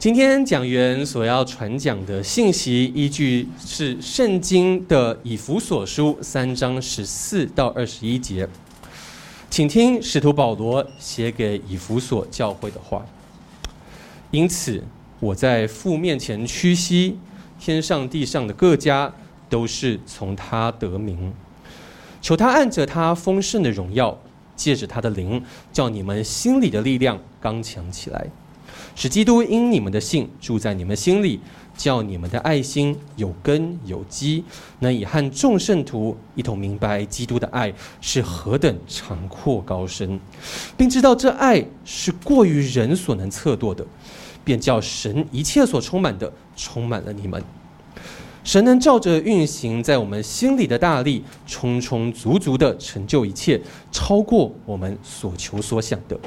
[0.00, 8.48] 今天讲员所要传讲的信息，依据是圣经的以弗所书三章十四到二十一节，
[9.50, 13.04] 请听使徒保罗写给以弗所教会的话。
[14.30, 14.82] 因此，
[15.18, 17.18] 我在父面前屈膝，
[17.58, 19.12] 天上地上的各家
[19.50, 21.34] 都是从他得名，
[22.22, 24.18] 求他按着他丰盛的荣耀，
[24.56, 25.44] 借着他的灵，
[25.74, 28.28] 叫你们心里的力量刚强起来。
[28.94, 31.40] 使基督因你们的信住在你们心里，
[31.76, 34.44] 叫你们的爱心有根有基，
[34.80, 40.20] 能以和众圣徒一同明白基督的爱是何等长阔高深，
[40.76, 43.86] 并知道这爱是过于人所能测度的，
[44.44, 47.42] 便叫神一切所充满的充满了你们。
[48.42, 53.60] 神能照着运行在我们心里的大力，充充足足的成就一切，
[53.92, 56.18] 超过我们所求所想的。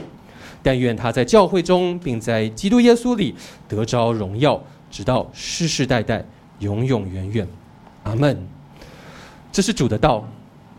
[0.64, 3.36] 但愿他在教会中，并在基督耶稣里
[3.68, 6.26] 得着荣耀，直到世世代代，
[6.60, 7.48] 永永远远。
[8.04, 8.48] 阿门。
[9.52, 10.28] 这是主的道，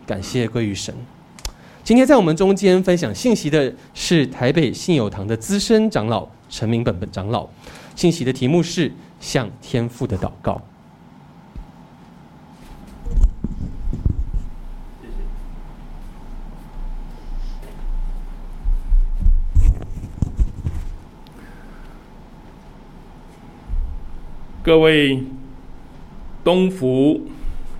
[0.05, 0.93] 感谢归于神。
[1.83, 7.47] 今天在我们中间分享信息的是台北信友堂的资深长老陈明本本长老。
[7.95, 10.59] 信息的题目是向天父的祷告。
[24.65, 25.19] 各位
[26.43, 27.21] 东福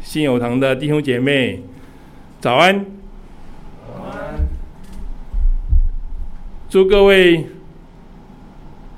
[0.03, 1.59] 信友堂的弟兄姐妹，
[2.39, 2.85] 早安！
[3.87, 4.47] 早安！
[6.69, 7.47] 祝各位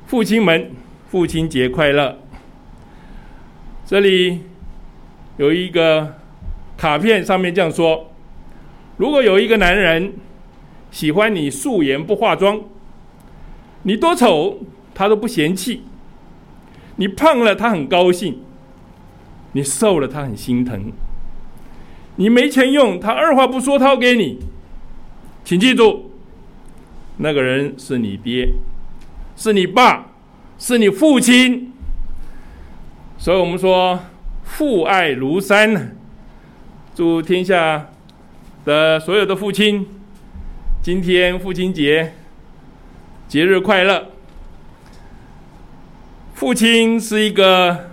[0.06, 0.70] 父亲们
[1.08, 2.20] 父亲节快乐！
[3.86, 4.42] 这里
[5.38, 6.16] 有一个
[6.76, 8.12] 卡片，上面这样说：
[8.98, 10.12] 如果有一个男人
[10.92, 12.60] 喜欢你素颜不化妆，
[13.84, 14.60] 你多丑
[14.94, 15.84] 他都不嫌弃。
[16.98, 18.34] 你胖了，他很高兴；
[19.54, 20.92] 你瘦了，他很心疼。
[22.18, 24.40] 你没钱用，他二话不说掏给你。
[25.44, 26.12] 请记住，
[27.18, 28.50] 那个人是你爹，
[29.36, 30.08] 是你爸，
[30.58, 31.72] 是你父亲。
[33.18, 34.00] 所以我们说
[34.44, 35.96] 父爱如山。
[36.96, 37.92] 祝天下
[38.66, 39.86] 的所有的父亲，
[40.82, 42.14] 今天父亲节，
[43.28, 44.17] 节日快乐。
[46.38, 47.90] 父亲是一个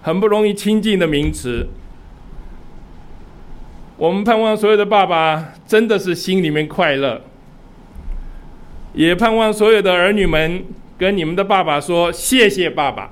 [0.00, 1.68] 很不容易亲近的名词。
[3.98, 7.20] 我们盼望所有的爸爸真的是心里面快乐，
[8.94, 10.64] 也盼望所有的儿女们
[10.96, 13.10] 跟你们的爸爸说谢谢爸爸。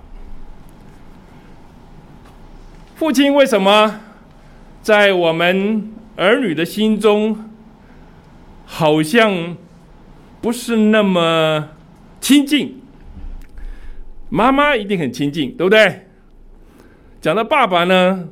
[2.94, 4.00] 父亲为什么
[4.81, 7.50] 在我们儿女的心中
[8.64, 9.54] 好像
[10.41, 11.69] 不是那么
[12.19, 12.81] 亲近？
[14.34, 16.06] 妈妈一定很亲近，对不对？
[17.20, 18.31] 讲到爸爸呢，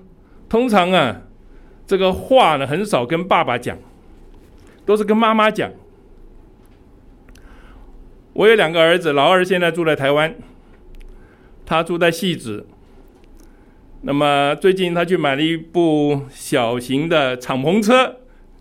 [0.49, 1.25] 通常啊，
[1.87, 3.77] 这个话呢很少跟爸爸讲，
[4.87, 5.71] 都是跟妈妈讲。
[8.33, 10.35] 我有两个儿子，老二现在住在台湾，
[11.67, 12.65] 他住在汐止。
[14.01, 18.17] 那么最近他去买了一部小型的敞篷车，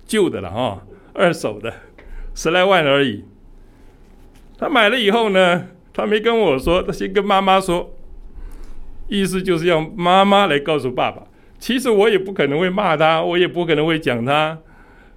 [0.06, 0.83] 旧的了哈，
[1.13, 1.73] 二手的，
[2.35, 3.23] 十来万而已。
[4.57, 5.67] 他买了以后呢，
[5.99, 7.91] 他没跟我说，他先跟妈妈说，
[9.07, 11.23] 意思就是要妈妈来告诉爸爸。
[11.57, 14.57] 其实我也不可能会骂他，我也不可能会讲他，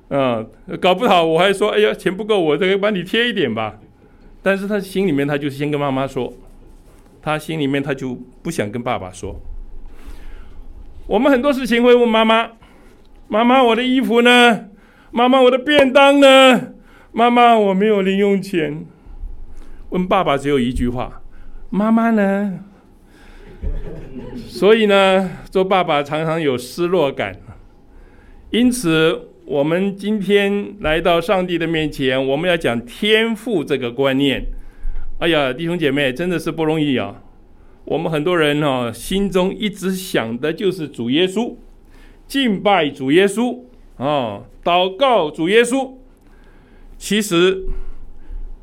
[0.08, 0.44] 嗯，
[0.80, 3.78] 搞不好我还说，哎呀，钱不够，我这个帮你贴一点吧。
[4.42, 6.32] 但是他心里面他就先跟妈妈说，
[7.22, 9.40] 他心里面他就不想跟爸爸说。
[11.06, 12.50] 我们很多事情会问妈妈，
[13.28, 14.66] 妈妈，我的衣服呢？
[15.12, 16.72] 妈妈，我的便当呢？
[17.12, 18.84] 妈妈，我没有零用钱。
[19.92, 21.22] 问爸爸只有一句话
[21.70, 22.60] ：“妈妈呢？”
[24.34, 27.38] 所以呢，做爸爸常常有失落感。
[28.50, 34.46] 因此，我们今天来到上帝的面前，我们要讲天赋这个观念。
[35.18, 37.22] 哎呀，弟兄姐妹，真的是不容易啊！
[37.84, 41.54] 我们很多人哦，心中一直想的就是主耶稣，
[42.26, 43.60] 敬拜主耶稣
[43.98, 45.92] 啊，祷告主耶稣。
[46.96, 47.64] 其实，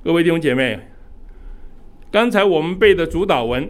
[0.04, 0.89] 各位弟兄姐妹。
[2.12, 3.70] 刚才我们背的主祷文，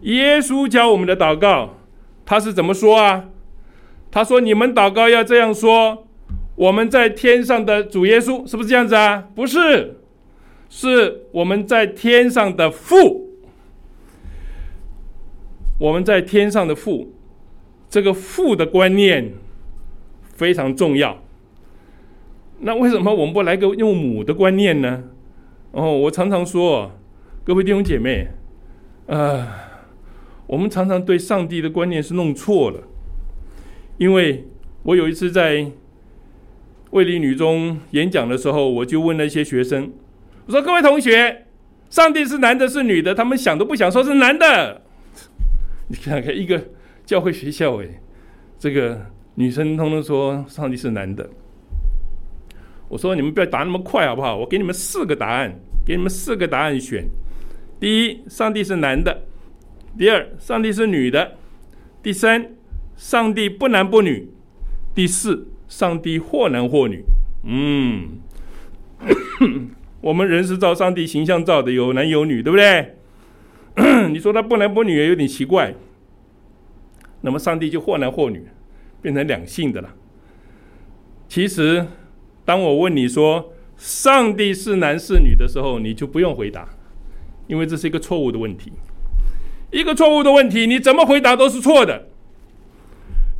[0.00, 1.76] 耶稣教我们的祷告，
[2.24, 3.28] 他是怎么说啊？
[4.10, 6.06] 他说：“你们祷告要这样说，
[6.54, 9.28] 我们在天上的主耶稣，是不是这样子啊？
[9.34, 10.00] 不是，
[10.68, 13.30] 是我们在天上的父，
[15.78, 17.14] 我们在天上的父，
[17.88, 19.32] 这个父的观念
[20.34, 21.22] 非常重要。
[22.60, 25.04] 那为什么我们不来个用母的观念呢？
[25.70, 26.92] 哦，我常常说。
[27.44, 28.28] 各位弟兄姐妹，
[29.06, 29.44] 呃，
[30.46, 32.84] 我们常常对上帝的观念是弄错了。
[33.98, 34.46] 因为
[34.84, 35.66] 我有一次在
[36.92, 39.92] 卫理女中演讲的时候，我就问了一些学生，
[40.46, 41.46] 我说：“各位同学，
[41.90, 44.82] 上帝是男的，是女的？”他们想都不想说是男的。
[45.88, 46.68] 你看看一个
[47.04, 47.88] 教会学校，哎，
[48.56, 51.28] 这个女生通通说上帝是男的。
[52.88, 54.36] 我说：“你们不要答那么快，好不好？
[54.36, 55.52] 我给你们四个答案，
[55.84, 57.04] 给你们四个答案选。
[57.82, 59.12] 第一，上帝是男的；
[59.98, 61.32] 第二，上帝是女的；
[62.00, 62.52] 第三，
[62.94, 64.28] 上帝不男不女；
[64.94, 67.02] 第四，上帝或男或女。
[67.42, 68.20] 嗯，
[70.00, 72.94] 我们人是照上帝形象造的，有男有女，对不对？
[74.12, 75.74] 你说他不男不女也有点奇怪。
[77.22, 78.46] 那么上帝就或男或女，
[79.00, 79.92] 变成两性的了。
[81.26, 81.84] 其实。”
[82.44, 86.68] 当我问你说上帝是男是女的时候，你就不用回答，
[87.46, 88.72] 因为这是一个错误的问题。
[89.70, 92.08] 一个错误的问题，你怎么回答都是错的。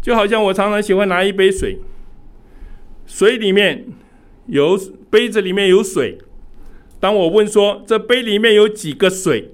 [0.00, 1.78] 就好像我常常喜欢拿一杯水，
[3.06, 3.84] 水里面
[4.46, 4.78] 有
[5.10, 6.19] 杯子里面有水。
[6.99, 9.50] 当我问说这杯里面有几个水，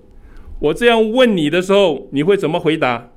[0.60, 3.10] 我这样问你的时候，你会怎么回答？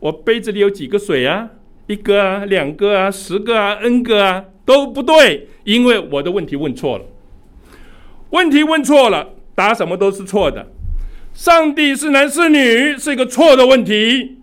[0.00, 1.50] 我杯子里有几个水啊？
[1.86, 4.44] 一个啊，两个啊，十个啊，n 个啊。
[4.66, 7.04] 都不对，因为我的问题问错了。
[8.30, 10.72] 问题问错了，答什么都是错的。
[11.36, 14.38] 上帝是男是女是一个错的问题。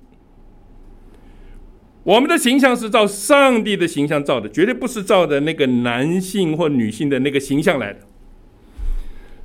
[2.04, 8.02] 我们的形象是照上帝的形象造的，绝对不是照的那个男性或女性的那个形象来的。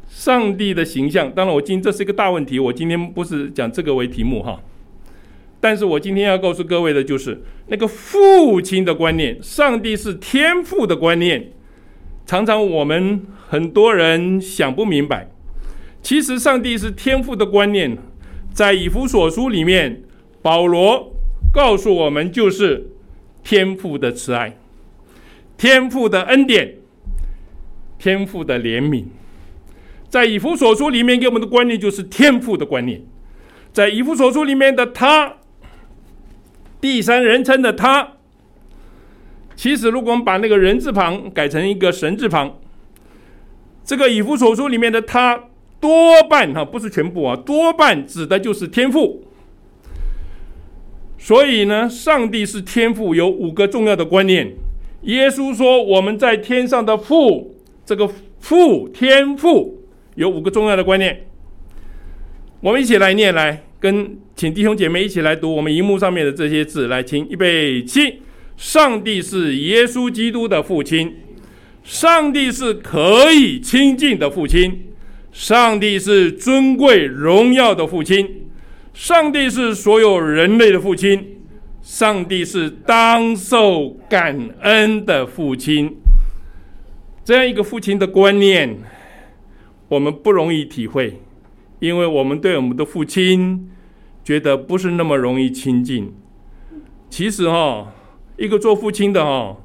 [0.08, 4.60] 上帝的形象，当然我今这是一个大问题，我今天不是讲这个为题目哈。
[5.58, 11.52] 但是我今天要告诉各位的就是那个父亲的观念，上帝是天父的观念，
[12.26, 15.30] 常常我们很多人想不明白。
[16.08, 17.99] 其实上帝是天赋的观念，
[18.55, 20.05] 在以弗所书里面，
[20.40, 21.12] 保罗
[21.52, 22.93] 告诉我们就是
[23.44, 24.56] 天赋的慈爱、
[25.58, 26.76] 天赋的恩典、
[27.99, 29.05] 天赋的怜悯。
[30.08, 33.02] 在以弗所书里面给我们的观念就是天赋的观念，
[33.75, 35.34] 在以弗所书里面的他。
[36.81, 38.14] 第三人称的他，
[39.55, 42.58] 其实如果我们把那个人字旁改成一个神字旁，
[43.84, 45.44] 这个以弗所书里面的他
[45.80, 49.25] 多半哈不是全部啊，多半指的就是天赋。
[51.19, 54.52] 所以呢，上帝是天赋有五个重要的观念。
[55.02, 58.08] 耶稣说我们在天上的父，这个
[58.40, 59.82] 父天父
[60.14, 61.26] 有五个重要的观念。
[62.60, 63.64] 我们一起来念来。
[63.81, 68.22] 跟请弟兄姐妹一起来读我们荧幕上面的这些字，来，请预备起。
[68.56, 71.14] 上帝是耶稣基督的父亲，
[71.84, 74.88] 上帝是可以亲近的父亲，
[75.30, 78.48] 上帝是尊贵荣耀的父亲，
[78.92, 81.40] 上帝是所有人类的父亲，
[81.82, 85.96] 上帝是当受感恩的父亲。
[87.25, 88.78] 这样一个父亲的观念，
[89.88, 91.20] 我们不容易体会。
[91.78, 93.70] 因为我们对我们的父亲
[94.24, 96.12] 觉得不是那么容易亲近。
[97.08, 97.92] 其实哈，
[98.36, 99.56] 一个做父亲的哈，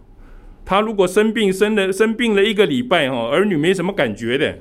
[0.63, 4.59] 他如果生病生了生病了一个礼拜哈，儿女没什么感觉的。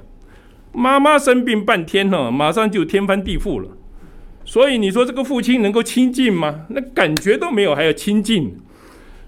[0.73, 3.69] 妈妈生病半天了，马上就天翻地覆了。
[4.45, 6.67] 所以你说这个父亲能够亲近吗？
[6.71, 8.57] 那感觉都没有，还要亲近？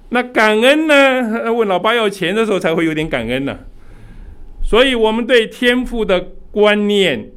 [0.09, 1.53] 那感恩呢？
[1.53, 3.59] 问老爸要钱的时候才会有点感恩呢。
[4.63, 7.31] 所以我们对天父的观念。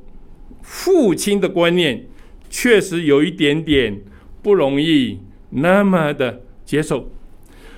[0.70, 2.08] 父亲的观念
[2.50, 4.02] 确实有一点点
[4.42, 5.18] 不容易
[5.52, 7.10] 那么的接受，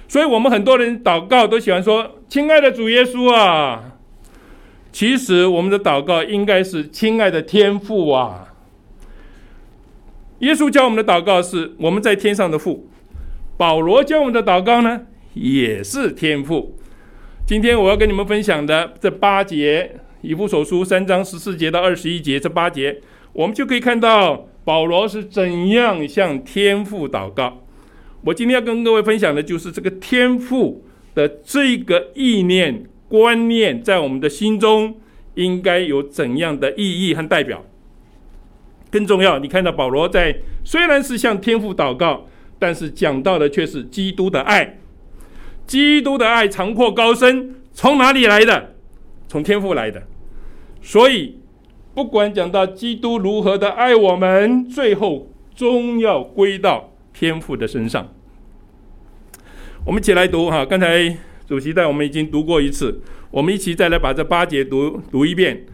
[0.07, 3.98] 所以我们很多人祷告都喜欢说：“亲爱的主耶稣啊。”
[4.91, 8.53] 其实我们的祷告应该是“亲爱的天父啊”。
[10.39, 12.89] 耶稣教我们的祷告是我们在天上的父，
[13.58, 15.01] 保罗教我们的祷告呢
[15.34, 16.77] 也是天父。
[17.46, 20.00] 今天我要跟你们分享的这八节。
[20.22, 23.00] 以弗所书三章十四节到二十一节这八节，
[23.31, 27.63] 我们就可以看到保罗是怎样向天父祷告。
[28.25, 30.84] 我今天要跟各位分享的就是这个天父
[31.15, 34.96] 的这个意念观念，在我们的心中
[35.34, 37.66] 应该有怎样的意义和代表。
[38.89, 44.78] 更重要，你看到保罗在虽然是向天父祷告，但是讲到的却是基督的爱。
[45.68, 48.75] 基督的爱长阔高深，从哪里来的？
[49.28, 50.01] 从天父来的，
[50.82, 51.38] 所以
[51.94, 58.12] 不管讲到基督如何的爱我们，最后终要归到天父的身上。
[59.86, 61.16] 我们一起来读哈，刚才
[61.50, 63.01] 主席带我们已经读过一次，
[63.32, 65.65] 我们一起再来把这八节读读一遍。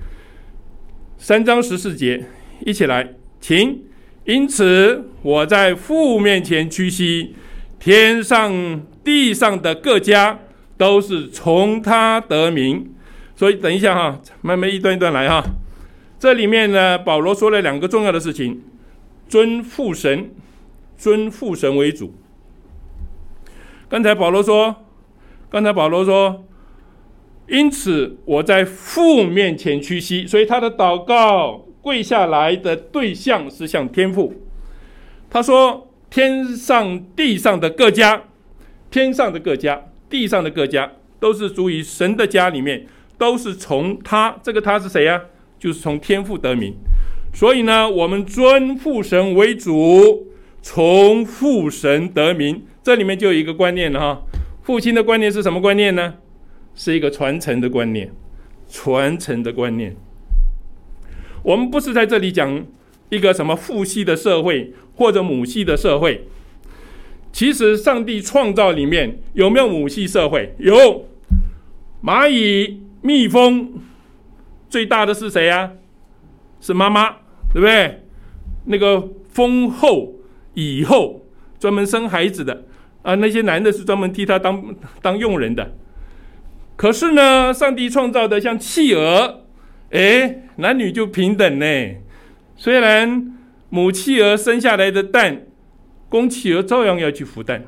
[1.18, 2.28] 三章十四节，
[2.66, 3.84] 一起来，请
[4.24, 7.36] 因此我在父面前屈膝，
[7.78, 10.40] 天上地上的各家
[10.78, 12.94] 都是从他得名。
[13.36, 15.44] 所以等一下哈，慢慢一段一段来哈。
[16.18, 18.62] 这里面呢，保罗说了两个重要的事情：
[19.28, 20.32] 尊父神，
[20.98, 22.16] 尊父神为主。
[23.90, 24.85] 刚才保罗说，
[25.56, 26.44] 刚才保罗说，
[27.48, 34.34] 因此我在父面前屈膝，所以他的祷告跪下来的对象是向天父。
[35.30, 38.24] 他说：天上地上的各家，
[38.92, 42.86] 天上的各家，地上的各家，都是属于神的家里面，
[43.18, 45.22] 都是从他，这个他是谁呀、
[45.58, 46.74] 就是从天父得名。
[47.34, 50.28] 所以呢，我们尊父神为主，
[50.62, 52.66] 从父神得名。
[52.84, 54.22] 这里面就有一个观念了哈，
[54.66, 56.16] 父亲的观念是什么观念呢？
[56.74, 58.12] 是一个传承的观念，
[58.68, 59.96] 传承的观念。
[61.44, 62.66] 我们不是在这里讲
[63.10, 66.28] 一个什么父系的社会或者母系的社会。
[67.32, 70.56] 其实上帝创造里面有没有母系社会？
[70.58, 71.08] 有，
[72.04, 73.72] 蚂蚁、蜜蜂，
[74.68, 75.74] 最大的是谁呀？
[76.60, 77.18] 是妈妈，
[77.54, 78.02] 对不对？
[78.66, 80.16] 那个蜂后、
[80.56, 81.24] 蚁后，
[81.60, 82.64] 专门生孩子的。
[83.06, 85.76] 啊，那些男的是专门替他当当佣人的。
[86.76, 89.46] 可是呢，上帝创造的像企鹅，
[89.92, 91.66] 哎，男女就平等呢。
[92.58, 93.38] 虽然
[93.70, 95.44] 母企鹅生下来的蛋，
[96.10, 97.66] 公企鹅照样要去孵蛋。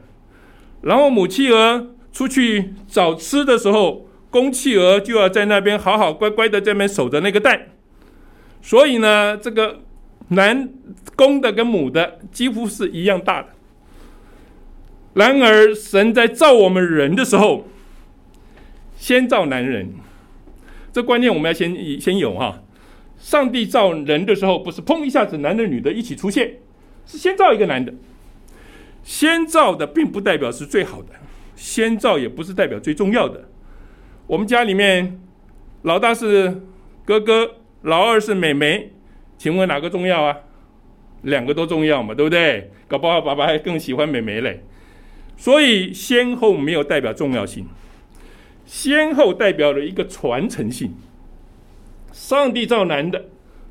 [0.82, 7.68] 然后母企鹅出去找吃的时候，公企鹅就要在那边好好乖乖的在那边守着那个蛋。
[8.62, 9.82] 所以呢，这个
[10.30, 10.68] 男
[11.16, 13.50] 公的跟母的几乎是一样大的。
[15.18, 17.66] 然而，神在造我们人的时候，
[18.96, 19.90] 先造男人。
[20.94, 22.62] 这观念我们要先先有哈。
[23.18, 26.58] 上帝造人的时候，不是砰一下子男的女的一起出现，
[27.08, 27.92] 是先造一个男的。
[29.02, 31.10] 先造的并不代表是最好的，
[31.56, 33.50] 先造也不是代表最重要的。
[34.28, 35.20] 我们家里面，
[35.82, 36.62] 老大是
[37.04, 38.92] 哥哥，老二是妹妹，
[39.36, 40.38] 请问哪个重要啊？
[41.24, 42.70] 两个都重要嘛，对不对？
[42.88, 44.64] 搞不好爸爸还更喜欢妹妹嘞。
[45.38, 47.68] 所以先后没有代表重要性，
[48.66, 50.96] 先后代表了一个传承性。
[52.12, 53.26] 上帝造男的，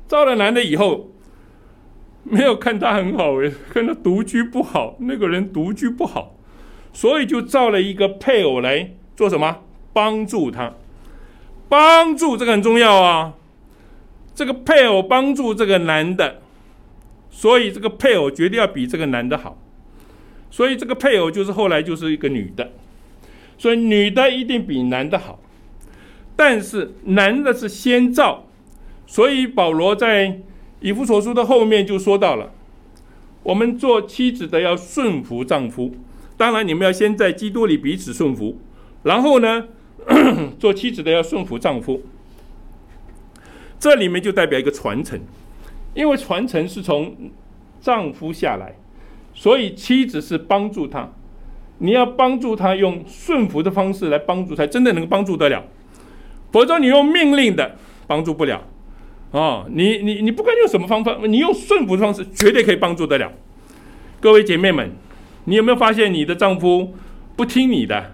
[0.07, 1.11] 造了男的以后，
[2.23, 6.37] 没有看他很好诶，看他独居不好，那个人独居不好，
[6.93, 9.63] 所以就造了一个配偶来做什么？
[9.91, 10.73] 帮助他，
[11.67, 13.33] 帮助这个很重要啊。
[14.33, 16.41] 这个配偶帮助这个男的，
[17.29, 19.57] 所以这个配偶绝对要比这个男的好。
[20.49, 22.71] 所以这个配偶就是后来就是一个女的，
[23.57, 25.39] 所以女的一定比男的好，
[26.35, 28.45] 但是男的是先造，
[29.05, 30.41] 所以保罗在
[30.79, 32.51] 以弗所书的后面就说到了，
[33.43, 35.95] 我们做妻子的要顺服丈夫，
[36.37, 38.57] 当然你们要先在基督里彼此顺服，
[39.03, 39.67] 然后呢，
[40.57, 42.01] 做妻子的要顺服丈夫，
[43.79, 45.19] 这里面就代表一个传承，
[45.93, 47.31] 因为传承是从
[47.81, 48.75] 丈夫下来。
[49.37, 51.07] 所以妻子是帮助他，
[51.77, 55.63] 你要帮助他用顺服的方式来帮助他，真的能帮助得了。
[56.51, 57.75] 否则你用命令的
[58.07, 58.63] 帮助不了。
[59.29, 63.31] 哦，你你你不管用什么方法，你用顺服的方式绝对可以帮助得了。
[64.19, 64.89] 各位姐妹们，
[65.45, 66.95] 你有没有发现你的丈夫
[67.35, 68.13] 不听你的？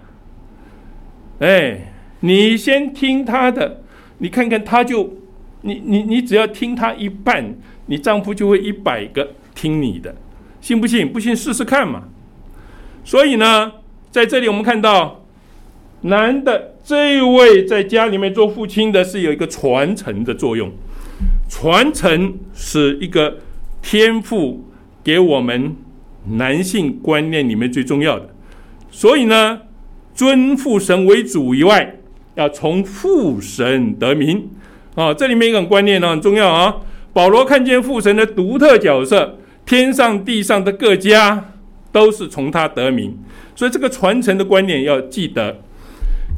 [1.38, 3.82] 哎，你先听他的，
[4.18, 5.14] 你看看他就，
[5.62, 10.14] 你你你只要听他一半，你丈夫就会一百个听你的。
[10.64, 11.12] 信不信？
[11.12, 12.04] 不信试试看嘛。
[13.04, 13.70] 所以呢，
[14.10, 15.22] 在这里我们看到，
[16.00, 20.72] 男的这一位在家里面做父亲的，是有一个传承的作用。
[21.50, 23.40] 传承是一个
[23.82, 24.64] 天赋
[25.04, 25.76] 给我们
[26.30, 28.30] 男性观念里面最重要的。
[28.90, 29.60] 所以呢，
[30.14, 31.96] 尊父神为主以外，
[32.36, 34.48] 要从父神得名
[34.94, 35.12] 啊。
[35.12, 36.76] 这里面一个观念呢很重要啊。
[37.12, 39.40] 保罗看见父神的独特角色。
[39.66, 41.52] 天上地上的各家
[41.90, 43.16] 都是从他得名，
[43.54, 45.56] 所以这个传承的观念要记得。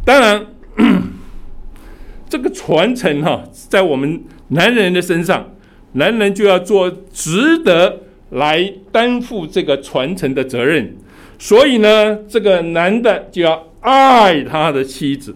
[0.05, 0.47] 当然，
[2.29, 5.51] 这个传承哈，在我们男人的身上，
[5.93, 10.97] 男人就要做值得来担负这个传承的责任。
[11.39, 15.35] 所以呢，这个男的就要爱他的妻子，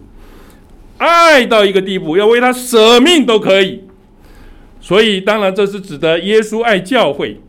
[0.99, 3.85] 爱到一个地步，要为他舍命都可以。
[4.81, 7.41] 所以，当然这是指的耶稣爱教会。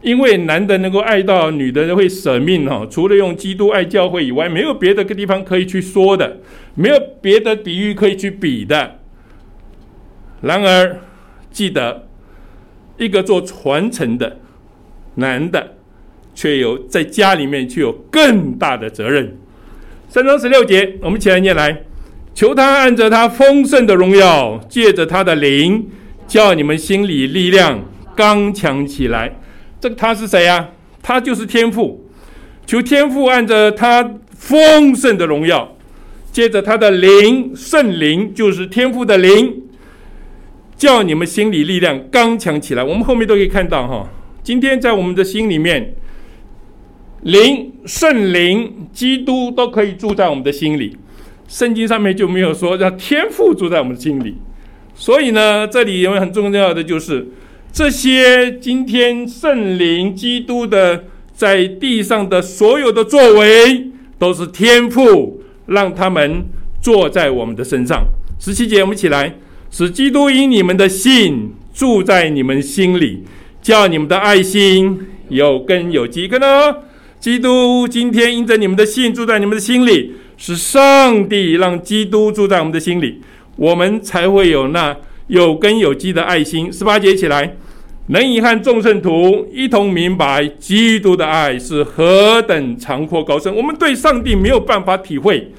[0.00, 6.38] 因为男的能够爱到女的会舍命哈，除了用基督爱教会以外，没有别的个地方可以去说的，
[6.74, 9.00] 没有别的比喻可以去比的。
[10.40, 11.00] 然而，
[11.50, 12.06] 记得
[12.96, 14.38] 一个做传承的，
[15.16, 15.74] 男的
[16.32, 19.36] 却有在家里面却有更大的责任。
[20.08, 21.82] 三章十六节，我们一起来念来，
[22.32, 25.88] 求他按着他丰盛的荣耀，借着他的灵，
[26.28, 29.40] 叫你们心里力量刚强起来。
[29.80, 30.70] 这个他是谁啊？
[31.02, 32.04] 他就是天父。
[32.66, 35.76] 求天父按着他丰盛的荣耀，
[36.30, 39.62] 接着他的灵，圣灵就是天父的灵，
[40.76, 42.84] 叫你们心里力量刚强起来。
[42.84, 44.08] 我们后面都可以看到哈，
[44.42, 45.94] 今天在我们的心里面，
[47.22, 50.96] 灵、圣灵、基督都可以住在我们的心里。
[51.46, 54.36] 圣经上面就没有说让天父住在我们的心里，
[54.94, 57.26] 所以呢，这里有很重要的就是
[57.72, 61.04] 这些今天圣灵、基督的。
[61.38, 63.86] 在地上的所有的作为，
[64.18, 66.44] 都是天赋让他们
[66.82, 68.08] 坐在我们的身上。
[68.40, 69.36] 十七节，我们一起来，
[69.70, 73.22] 使基督因你们的信住在你们心里，
[73.62, 74.98] 叫你们的爱心
[75.28, 76.26] 有根有基。
[76.26, 76.46] 根呢？
[77.20, 83.20] 基督今天因着你们的信住在你们的心里，是上帝让基督住在我们的心里，
[83.54, 84.96] 我们才会有那
[85.28, 86.70] 有根有基的爱心。
[86.70, 87.56] 十八节，起来。
[88.10, 95.52] 能以和众圣徒一同明白基督的爱是何等长阔高深，我们对上帝没有办法体会，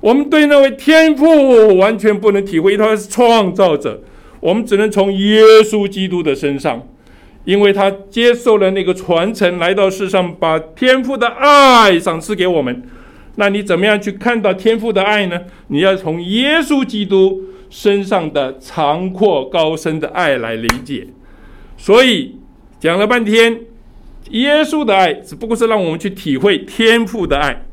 [0.00, 4.02] 我们对那位天父完全不能体会，他是创造者，
[4.40, 6.88] 我们只能从耶稣基督的身上，
[7.44, 12.82] 因为他接受了那个传承，来到世上，把天父的爱赏赐给我们。
[13.36, 15.38] 那你怎么样去看到天父的爱呢？
[15.68, 17.42] 你要从耶稣基督
[17.76, 21.08] 身上的长阔高深的爱来理解。
[21.76, 22.36] 所以
[22.78, 23.62] 讲了半天，
[24.30, 27.66] 耶稣的爱只不过是让我们去体会天父的爱。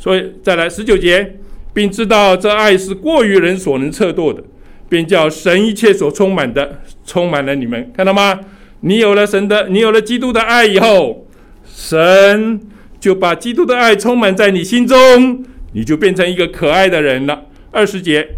[0.00, 1.36] 所以再来十九节，
[1.72, 4.42] 并知道这爱是过于人所能测度的，
[4.88, 7.92] 便叫神一切所充满的充满了你们。
[7.96, 8.40] 看到吗？
[8.80, 11.24] 你有了神的，你有了基督的爱以后，
[11.64, 12.60] 神
[12.98, 17.44] 就把基督的爱充满在你心中，你就变成一个可爱的人了。
[17.70, 18.28] 二十节。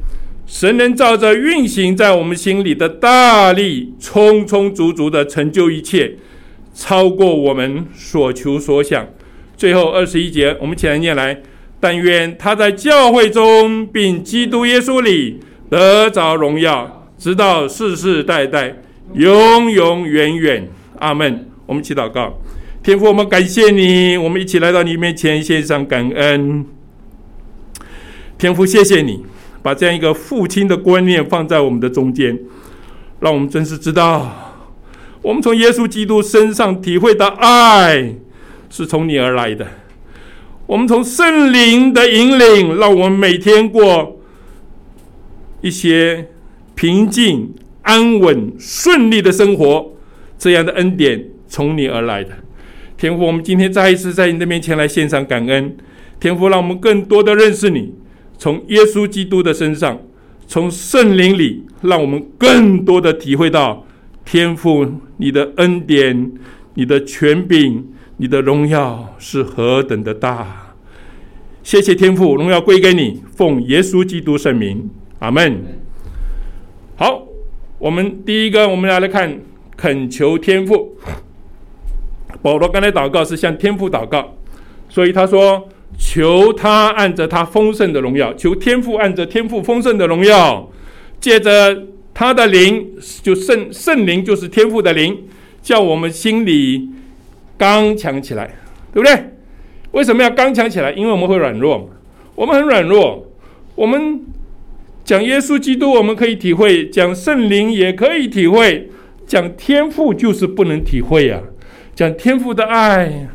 [0.49, 6.15] 神能照着运行在我们心里的大力，充充足足的成就一切，
[6.75, 9.07] 超过我们所求所想。
[9.59, 11.43] 最后二十一节，我们起来念来：
[11.79, 18.75] 但愿他在教会中，并基督耶稣里得着荣耀，直到世世代代，
[19.13, 20.67] 永永远远。
[20.99, 21.47] 阿门。
[21.67, 22.41] 我们一起祷告，
[22.83, 26.65] 天父，我们感谢你，我们一起来到你面前献上感恩。
[28.39, 29.23] 天父，谢谢你。
[29.63, 32.39] 把这样一个父亲的观念放在我们的中间，
[33.21, 34.55] 让我们真是知道，
[35.23, 38.15] 我们从耶稣基督身上体会到爱
[38.71, 39.67] 是从你而来的。
[40.67, 44.21] 我们从圣灵的引领，让我们每天过
[45.61, 46.29] 一些
[46.75, 49.93] 平静、安稳、顺利的生活。
[50.39, 52.31] 这样的恩典从你而来的。
[52.97, 55.77] 天父，我们今天再一次在你的面前来献上感恩。
[56.21, 57.93] 天父，让我们更多的认识你。
[58.39, 60.01] 从耶稣基督的身上，
[60.47, 63.85] 从圣灵里，让我们更多的体会到
[64.25, 66.33] 天父你的恩典、
[66.75, 67.85] 你的权柄、
[68.19, 70.75] 你的荣耀是何等的大。
[71.65, 75.61] 谢谢天父，荣耀归给你，奉耶稣基督圣名，阿门。
[76.95, 77.27] 好，
[77.79, 79.41] 我们第一个，我们要来看
[79.77, 80.97] 恳求天父。
[82.41, 84.37] 保罗刚才祷告是向天父祷告，
[84.89, 85.69] 所以他说。
[85.99, 90.71] 求他按着他丰盛的荣耀，求天父按着天父丰盛的荣耀，
[91.21, 92.87] 借着他的灵，
[93.23, 95.25] 就圣圣灵就是天父的灵，
[95.61, 96.89] 叫我们心里
[97.59, 98.55] 刚强起来，
[98.95, 99.33] 对不对？
[99.91, 100.93] 为什么要刚强起来？
[100.93, 101.91] 因为我们会软弱，
[102.37, 103.27] 我们很软弱。
[103.75, 104.21] 我们
[105.05, 108.89] 讲耶稣基督，我们可以体会；讲圣灵也可以体会；
[109.27, 111.43] 讲天父就是不能体会呀、啊，
[111.95, 113.29] 讲天父的爱。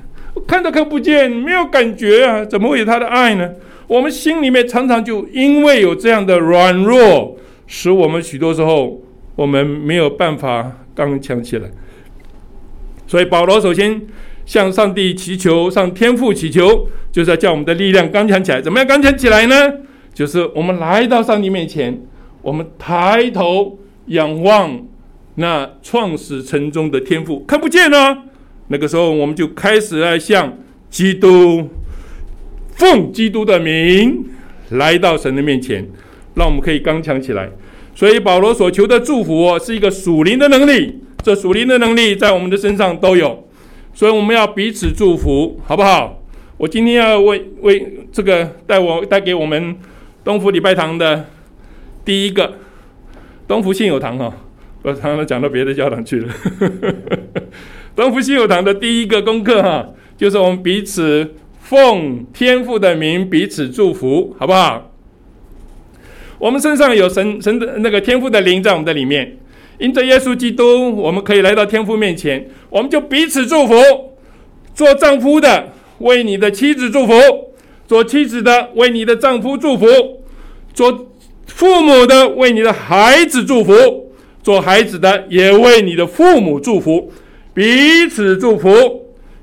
[0.47, 3.49] 看都看不见，没有感觉啊，怎么会有他的爱呢？
[3.87, 9.01] 我们心里面常常就因为有这样的软弱，使我们许多时候
[9.35, 11.69] 我们没有办法刚强起来。
[13.05, 14.01] 所以保罗首先
[14.45, 18.61] 向上帝祈求，向天父祈求，就是要叫我们的力量刚强起来。
[18.61, 19.55] 怎么样刚强起来呢？
[20.13, 22.01] 就是我们来到上帝面前，
[22.41, 23.77] 我们抬头
[24.07, 24.85] 仰望
[25.35, 28.17] 那创始成终的天父，看不见呢、
[28.67, 30.57] 那个时候，我们就开始来向
[30.89, 31.69] 基督，
[32.75, 34.25] 奉基督的名
[34.69, 35.87] 来到神的面前，
[36.35, 37.49] 让我们可以刚强起来。
[37.95, 43.47] 所以保罗所求的祝福哦是一个属灵的能力，这属灵的能力在我们的身上都有，
[43.93, 46.19] 所以我们要彼此祝福，好不好？
[46.57, 49.75] 我今天要为为这个带我带给我们
[50.23, 51.25] 东福礼拜堂的
[52.05, 52.53] 第一个
[53.47, 54.33] 东福信友堂哈，
[54.81, 56.33] 我常常讲到别的教堂去了。
[57.95, 64.91] 东福西友堂的第一个功课哈，就是我们彼此奉天父的名彼此祝福，好不好？
[66.39, 69.37] 我们身上有神神的那个天父的灵在我们的里面，
[69.77, 73.75] 因着耶稣基督，我们可以来到天父面前，我们就彼此祝福。
[74.73, 77.13] 做丈夫的为你的妻子祝福，
[77.87, 79.85] 做妻子的为你的丈夫祝福，
[80.73, 81.11] 做
[81.45, 87.11] 父母的为你的孩子祝福，做孩子的也为你的父母祝福，
[87.53, 88.69] 彼此祝福，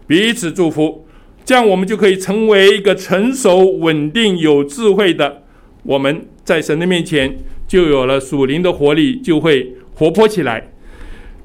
[0.06, 1.06] 彼此祝福，
[1.44, 5.42] 这样我们就可以成为一个成熟、稳定、有智慧的。
[5.84, 10.70] 我们在神的面前就有了属灵的活力，就会活泼起来，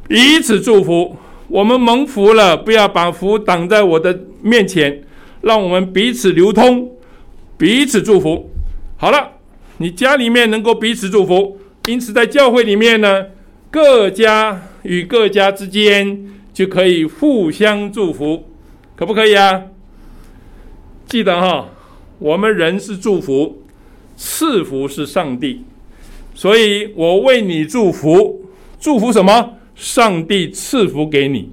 [0.08, 1.16] 彼此祝福。
[1.48, 5.04] 我们蒙福了，不要把福挡在我的面前，
[5.42, 6.90] 让我们彼此流通，
[7.56, 8.50] 彼此祝福。
[8.98, 9.34] 好了，
[9.78, 13.28] 你家里面能够彼此祝福，因此在教会里面呢，
[13.70, 18.46] 各家与各家之间就可以互相祝福，
[18.96, 19.64] 可不可以啊？
[21.06, 21.68] 记得哈，
[22.18, 23.62] 我们人是祝福，
[24.16, 25.66] 赐福是上帝，
[26.34, 28.46] 所以我为你祝福，
[28.80, 29.56] 祝福什么？
[29.76, 31.50] 上帝赐福给你，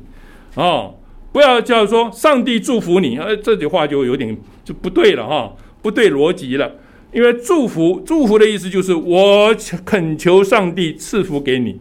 [0.55, 0.95] 哦，
[1.33, 6.77] 不要叫说上帝祝福你，呃，这句话就有点就不对了哈，不对逻辑了。
[7.12, 9.53] 因为祝福，祝福的意思就是我
[9.85, 11.77] 恳求上帝赐福给你，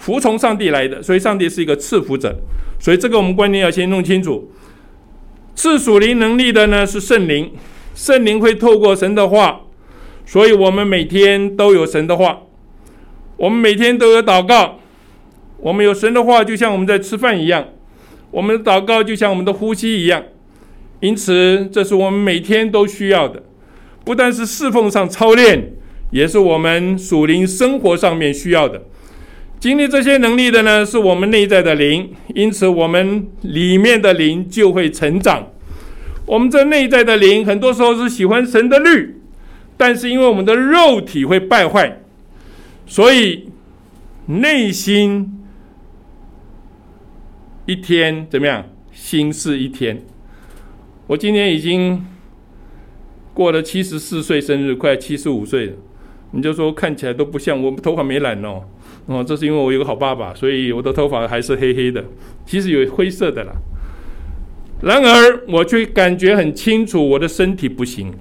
[0.00, 2.34] 服从上帝来的，所以上帝是一个赐福者。
[2.78, 4.50] 所以这个我们观念要先弄清楚。
[5.54, 7.52] 赐属灵能力的呢是圣灵，
[7.94, 9.60] 圣灵会透过神的话，
[10.24, 12.40] 所以我们每天都有神的话，
[13.36, 14.78] 我们每天都有祷告。
[15.58, 17.64] 我们有神的话，就像我们在吃饭一样；
[18.30, 20.22] 我们的祷告就像我们的呼吸一样。
[21.00, 23.42] 因此，这是我们每天都需要的，
[24.02, 25.74] 不但是侍奉上操练，
[26.10, 28.84] 也是我们属灵生活上面需要的。
[29.60, 35.48] 经历这些能力的呢，是我们内在的灵，因此我们里面的灵就会成长。
[36.24, 39.20] 我们这内在的灵，很多时候是喜欢神的律，
[39.76, 42.00] 但是因为我们的肉体会败坏，
[42.86, 43.50] 所以
[44.26, 45.36] 内心。
[47.66, 48.64] 一天怎么样？
[48.92, 50.02] 心是一天。
[51.06, 52.04] 我今年已经
[53.34, 55.72] 过了七十四岁生日，快七十五岁了。
[56.32, 58.62] 你就说看起来都不像，我头发没染哦。
[59.10, 62.04] 哦，这是因为我有个好爸爸，所以我的头发还是黑黑的。
[62.46, 63.52] 其实有灰色的啦。
[64.82, 68.14] 然而，我却感觉很清楚，我的身体不行，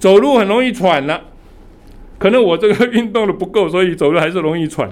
[0.00, 1.26] 走路很容易喘了。
[2.18, 4.90] 可能我这个运动的不够，所以走路还是容易喘。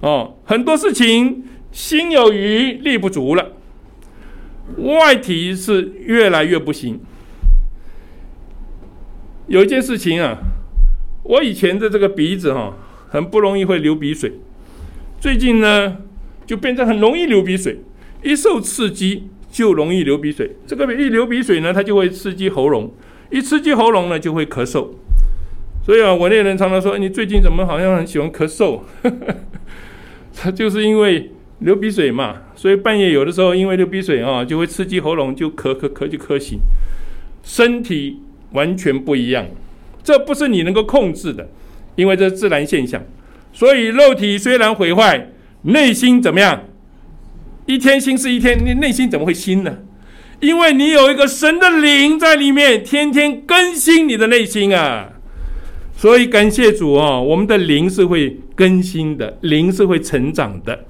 [0.00, 1.44] 哦，很多事情。
[1.72, 3.50] 心有余力不足了，
[4.76, 7.00] 外体是越来越不行。
[9.48, 10.38] 有一件事情啊，
[11.24, 12.72] 我以前的这个鼻子哈、
[13.14, 14.32] 很不容易会流鼻水，
[15.20, 15.98] 最近呢
[16.44, 17.78] 就变成很容易流鼻水，
[18.24, 20.56] 一受刺激就容易流鼻水。
[20.66, 22.92] 这个一流鼻水呢，它就会刺激喉咙，
[23.30, 24.88] 一刺激喉咙呢就会咳嗽。
[25.86, 28.80] 所以啊，我那人常常说，你最近怎么好像很喜欢咳嗽？
[30.34, 31.30] 他就是因为。
[31.60, 36.58] 流鼻水嘛，所以半夜有的时候因为流鼻水啊，就会刺激喉咙，就咳咳咳就咳醒。
[37.44, 38.18] 身体
[38.50, 39.46] 完全不一样，
[40.02, 41.48] 这不是你能够控制的，
[41.96, 43.02] 因为这是自然现象。
[43.52, 45.30] 所以肉体虽然毁坏，
[45.62, 46.64] 内心怎么样？
[47.66, 49.78] 一天新是一天，你内心怎么会新呢？
[50.40, 55.10] 因为你有一个神的灵在里面，天天更新你的内心啊。
[55.96, 60.84] 所以感谢主啊，我们的灵是会更新的，灵是会成长的。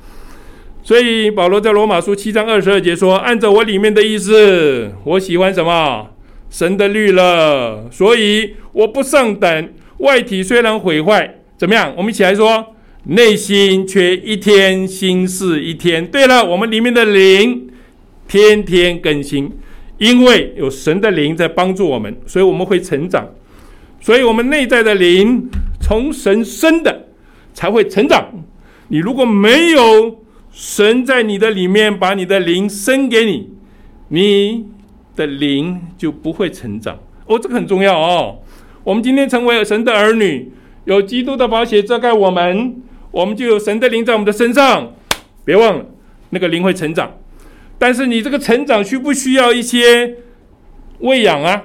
[0.83, 6.09] 所以保罗在罗马书七章二十二节说：“按照我里面的意思，我喜欢什么？
[6.51, 7.89] 神的律了。
[7.91, 9.69] 所以我不上等。
[10.05, 11.93] 外体虽然毁坏，怎么样？
[11.97, 16.07] 我们一起来说，内心却一天心事一天。
[16.07, 17.71] 对了，我们里面的灵
[18.29, 19.51] 天天更新，
[19.97, 23.27] 因为有神的灵在帮助我们，所以我们会成长。
[23.99, 25.49] 所以我们内在的灵
[25.81, 27.09] 从神生的
[27.55, 28.29] 才会成长。
[28.89, 33.49] 你如果没有，神在你的里面把你的灵生给你，
[34.09, 34.67] 你
[35.17, 38.39] 的灵就不会成长哦，这个很重要哦。
[38.85, 40.53] 我们今天成为神的儿女，
[40.85, 44.95] 有基督的宝血遮盖我们，我们就有神的灵在我们的身上。
[45.43, 45.87] 别忘了，
[46.31, 47.19] 那个灵会成长，
[47.79, 50.17] 但是你这个成长需不需要一些
[50.99, 51.65] 喂养啊？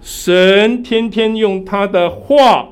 [0.00, 2.70] 神天天用他的话，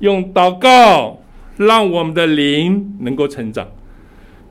[0.00, 1.22] 用祷告，
[1.56, 3.68] 让我们的灵能够成长。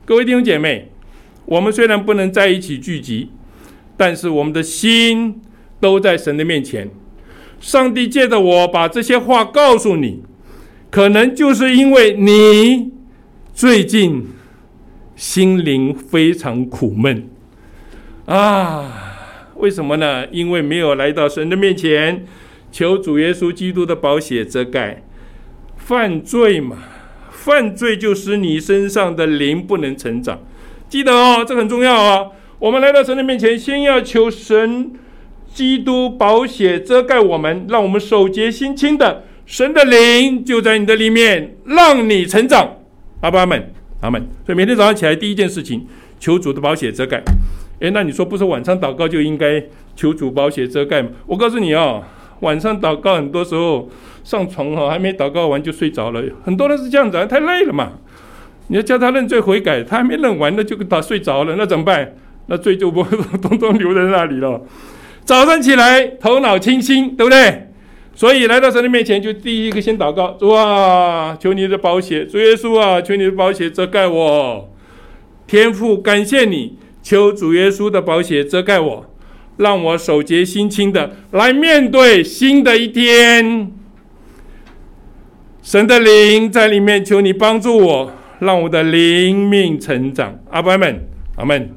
[0.04, 0.90] 各位弟兄姐妹，
[1.44, 3.30] 我们虽然不能在一起聚集，
[3.96, 5.40] 但是我们的心
[5.78, 6.88] 都在神的面前。
[7.60, 10.22] 上帝借着我把这些话告诉你，
[10.90, 12.92] 可能就是因为你
[13.52, 14.26] 最近
[15.16, 17.28] 心灵非常苦闷
[18.26, 19.14] 啊！
[19.56, 20.26] 为什么呢？
[20.30, 22.24] 因为没有来到神的面前，
[22.70, 25.02] 求主耶稣基督的宝血遮盖。
[25.76, 26.76] 犯罪嘛，
[27.30, 30.38] 犯罪就使你身上的灵不能成长。
[30.88, 32.30] 记得哦，这很重要哦。
[32.60, 34.92] 我们来到神的面前，先要求神
[35.58, 39.24] 基督宝血遮盖我们，让我们手洁心清的。
[39.44, 42.76] 神的灵就在你的里面，让你成长。
[43.22, 44.24] 阿爸阿们，阿们。
[44.46, 45.84] 所以每天早上起来第一件事情，
[46.20, 47.20] 求主的宝血遮盖。
[47.80, 49.60] 诶，那你说不是晚上祷告就应该
[49.96, 51.08] 求主宝血遮盖吗？
[51.26, 52.04] 我告诉你哦，
[52.38, 53.90] 晚上祷告很多时候
[54.22, 57.94] 上床哈，还没祷告完就睡着了，很多人是这样子，太累了嘛。
[58.68, 62.14] 你要叫他认罪悔改，他还没认完，那就他睡着了，那怎么办？
[62.46, 64.62] 那罪就不会 通通留在那里了。
[65.28, 67.68] 早上起来头脑清新，对不对？
[68.14, 74.72] 所以来到神的面前，就第一个先祷告，主啊，求你的宝血，主耶稣啊，求你的宝血遮盖我。
[75.46, 79.04] 天父，感谢你，求主耶稣的宝血遮盖我，
[79.58, 83.70] 让我手洁心清的来面对新的一天。
[85.62, 90.38] 神的灵在里面，求你帮助我，让我的灵命成长。
[90.48, 91.74] 阿爸们，阿门。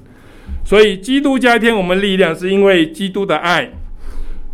[0.72, 3.74] 所以基督加添我们力量，是因为基督的爱。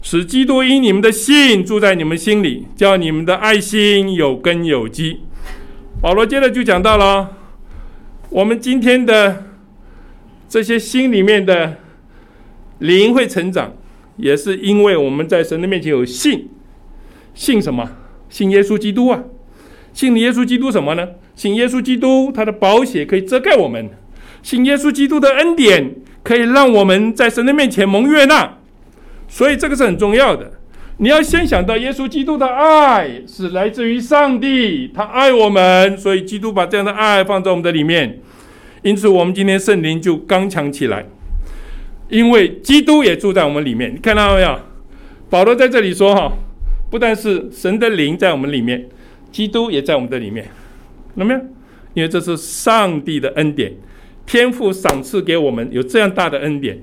[0.01, 5.19] 使基督因你们的信住在你们心里，叫你们的爱心有根有基。
[6.01, 7.37] 保罗接着就讲到了，
[8.31, 9.45] 我们今天的
[10.49, 11.77] 这些心里面的
[12.79, 13.75] 灵会成长，
[14.15, 16.49] 也是因为我们在神的面前有信。
[17.35, 17.87] 信什么？
[18.27, 19.23] 信耶稣基督啊！
[19.93, 21.09] 信耶稣基督什么呢？
[21.35, 23.85] 信耶稣基督，他的宝血可以遮盖我们；
[24.47, 28.59] 信耶稣基督的恩典，可以让我们在神的面前蒙悦纳。
[29.27, 30.53] 所以这个是很重要的，
[30.99, 38.21] 你要先想到耶稣基督的爱是来自于上帝，他爱我们，所以基督把这样的爱放在我们的里面，
[38.83, 41.05] 因此我们今天圣灵就刚强起来，
[42.07, 43.93] 因为基督也住在我们里面。
[43.93, 44.57] 你看到没有？
[45.29, 46.31] 保罗在这里说哈，
[46.89, 48.87] 不但是神的灵在我们里面，
[49.29, 50.45] 基督也在我们的里面，
[51.15, 51.39] 有没有？
[51.95, 53.73] 因为这是上帝的恩典，
[54.27, 56.79] 天父赏赐给我们有这样大的恩典。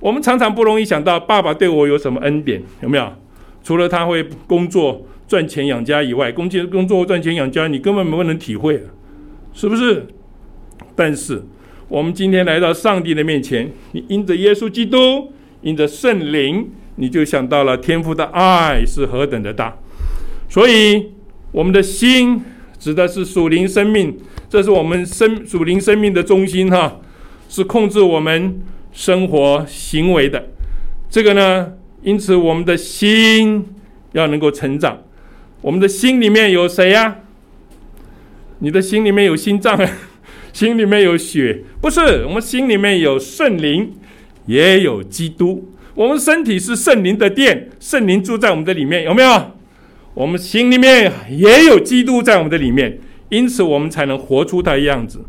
[0.00, 3.10] 我们常常不容易想到爸爸对我有什么恩典，有没有？
[3.64, 8.82] 除了他会工作赚钱养家以外，工工作赚钱养家，你根本不能体会，
[9.52, 10.06] 是不是？
[10.94, 11.42] 但是
[11.88, 15.32] 我们今天来到上帝的面前，你因着耶稣基督，
[15.62, 19.76] 因着圣灵，你就想到了天父的爱是何等的大。
[20.48, 21.12] 所以
[21.50, 22.40] 我们的心
[22.78, 24.16] 指的是属灵生命，
[24.48, 27.00] 这是我们生属灵生命的中心哈，
[27.48, 28.60] 是控制我们。
[28.90, 30.48] 生活行为的
[31.08, 33.64] 这个呢，因此我们的心
[34.12, 35.04] 要能够成长。
[35.60, 37.18] 我们的心里面有谁呀、
[38.58, 39.88] 你的心里面有心脏啊，
[40.52, 42.24] 心里面有血，不是？
[42.24, 43.92] 我们心里面有圣灵，
[44.46, 45.70] 也有基督。
[45.94, 49.52] 我们身体是圣灵的殿，圣灵住在我们的里面，有没有？
[50.14, 52.98] 我们心里面也有基督在我们的里面，
[53.30, 55.20] 因此我们才能活出他的样子。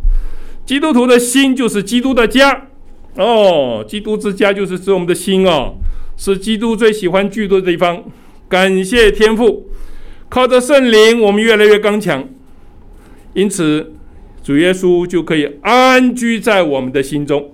[0.65, 2.67] 基督徒的心就是基督的家。
[3.15, 5.75] 哦，基督之家就是指我们的心哦，
[6.15, 8.03] 是基督最喜欢居住的地方。
[8.47, 9.69] 感谢天父，
[10.29, 12.27] 靠着圣灵，我们越来越刚强，
[13.33, 13.93] 因此
[14.43, 17.51] 主耶稣就可以安居在我们的心中，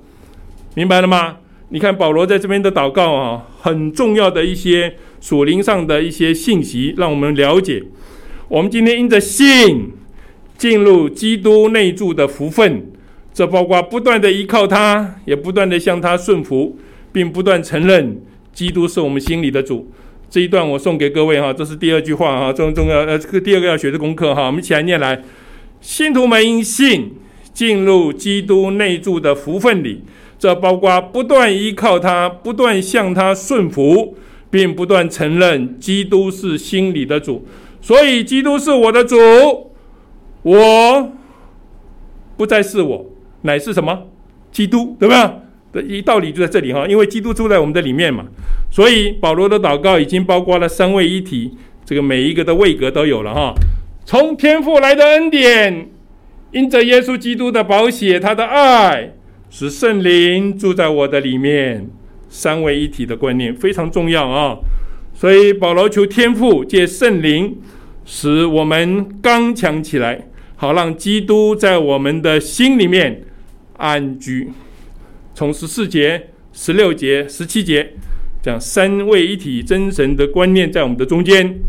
[0.75, 1.37] 明白了吗？
[1.69, 7.81] 你看保罗在这边的祷告啊，很重要的一些属灵上的一些信息，让我们了解，
[8.49, 9.91] 我们今天因着信
[10.57, 12.91] 进入基督内住的福分。
[13.33, 16.77] 这包括不断的依靠他，也不断的向他顺服，
[17.11, 18.21] 并不断承认
[18.53, 19.91] 基督是我们心里的主。
[20.29, 25.21] 这一段我送给各位哈，这是第二句话哈，重重要呃，这个第二个要学的功课哈，我们一起来念来。
[25.81, 27.11] 信徒们因信
[27.53, 30.01] 进入基督内住的福分里，
[30.39, 34.17] 这包括不断依靠他，不断向他顺服，
[34.49, 37.45] 并不断承认基督是心里的主。
[37.81, 39.15] 所以基督是我的主，
[40.45, 41.11] 我
[42.37, 43.05] 不再是我。
[43.41, 44.07] 乃是什么？
[44.51, 45.35] 基督，对吧？
[45.71, 48.25] 的一道理就在这里哈，因为基督住在我们的里面嘛，
[48.71, 51.51] 所以保罗的祷告已经包括了三位一体，
[51.83, 53.53] 这个每一个的位格都有了哈。
[54.05, 55.89] 从天父来的恩典，
[56.51, 59.13] 因着耶稣基督的宝血，他的爱，
[59.49, 61.89] 使圣灵住在我的里面，
[62.29, 64.57] 三位一体的观念非常重要啊。
[65.13, 67.57] 所以保罗求天父借圣灵，
[68.05, 73.23] 使我们刚强起来，好让基督在我们的心里面。
[73.77, 74.49] 安居，
[75.33, 77.91] 从十四节、十六节、十七节
[78.41, 81.59] 讲三位一体真神的观念在我们的中间。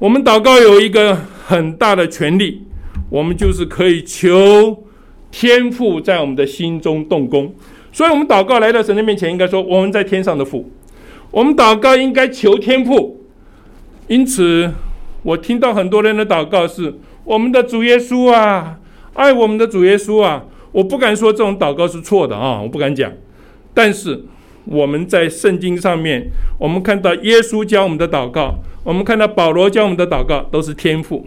[0.00, 1.14] 我们祷告有一个
[1.46, 2.62] 很大的权利，
[3.08, 4.84] 我们就是可以求
[5.30, 7.54] 天父在我们的心中动工。
[7.92, 10.68] 所以，我们祷告来到神的面前，应该说我们在天上的父。
[11.30, 13.24] 我们祷告应该求天父。
[14.08, 14.68] 因此，
[15.22, 18.78] 我听到很多人的祷告是：我们的主耶稣啊，
[19.14, 20.44] 爱我们的主耶稣啊。
[20.72, 23.12] 我不敢说这种祷告是错的啊，我不敢讲。
[23.72, 24.24] 但是
[24.64, 31.26] 我们在圣经上面，我们看到耶稣教我们的祷告，我们看到保罗教我们的祷告，都是天赋，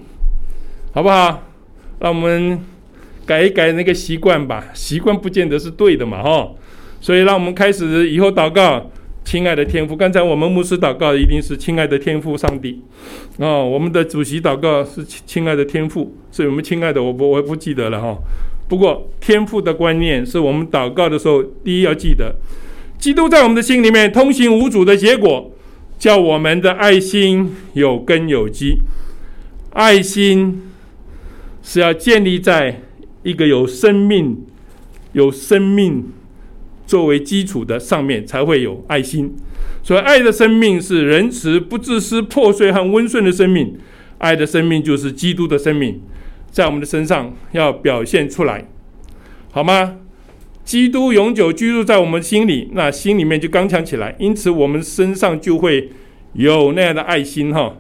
[0.92, 1.44] 好不好？
[2.00, 2.60] 让我们
[3.26, 6.50] 改一改那个习惯吧，习惯不见得是对的嘛，哈。
[7.00, 8.90] 所以让我们开始以后祷告，
[9.28, 9.94] 亲爱的天父。
[9.94, 12.82] 刚才我们牧师祷告一定是亲爱的天父上帝，
[13.40, 18.18] 哦，我们的主席祷告是亲亲爱的天父，所以我们亲爱的，我不我不记得了哈。
[18.70, 22.38] 不过，天父的观念是我们祷告的时候，第一要记得，
[22.98, 25.52] 基督在我们的心里面通行无阻的结果，
[26.00, 28.78] 叫我们的爱心有根有基。
[29.72, 30.72] 爱心
[31.62, 32.82] 是要建立在
[33.24, 34.46] 一个有生命、
[35.12, 36.06] 有生命
[36.88, 39.36] 作为基础的上面，才会有爱心。
[39.84, 43.78] 所以，爱的生命是仁慈、不自私、破碎和温顺的生命。
[44.18, 46.02] 爱的生命就是基督的生命。
[46.50, 48.66] 在我们的身上要表现出来，
[49.52, 49.98] 好吗？
[50.66, 55.92] 基督永久居住在我们心里，那心里面就刚强起来，因此我们身上就会
[56.34, 57.78] 有那样的爱心哈。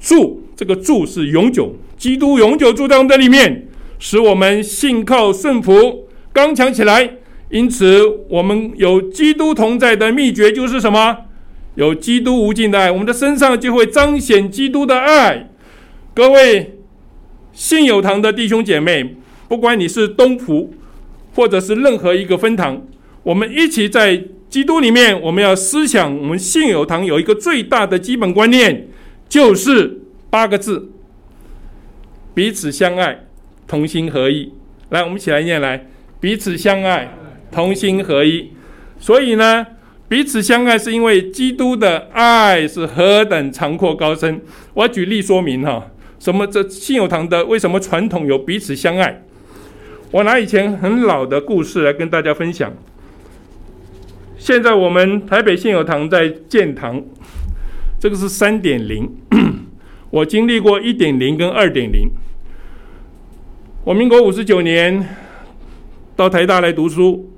[0.00, 7.18] 住这个住是永久，基督永久住在我们的里面，使我们信靠顺服刚强起来。
[7.50, 11.16] 因此，我们有基督同在的秘诀就是什么？
[11.74, 15.50] 有基督无尽的爱，我们的身上就会彰显基督的爱。
[16.14, 16.72] 各位。
[17.52, 19.16] 信友堂的弟兄姐妹，
[19.48, 20.74] 不管你是东福，
[21.34, 22.82] 或者是任何一个分堂，
[23.22, 28.88] 我们一起在基督里面，我们要思想，我们信友堂有一个最大的基本观念，
[29.26, 30.90] 就是八个字：
[32.34, 33.24] 彼此相爱，
[33.66, 34.52] 同心合意。
[34.90, 35.86] 来，我们一起来念来：
[36.20, 37.10] 彼此相爱，
[37.56, 38.50] 同心合一。
[39.00, 39.66] 所以呢，
[40.08, 44.42] 彼此相爱是因为基督的爱是何等长阔高深。
[44.74, 45.86] 我举例说明哈。
[46.18, 46.46] 什么？
[46.46, 49.22] 这信友堂的为什么传统有彼此相爱？
[50.10, 52.70] 我拿以前很老的故事来跟大家分享。
[54.36, 57.02] 现在我们台北信友堂在建堂，
[57.98, 59.08] 这个是三点零。
[60.10, 62.10] 我经历过一点零跟二点零。
[63.84, 65.16] 我民国五十九年
[66.16, 67.30] 到台大来读书，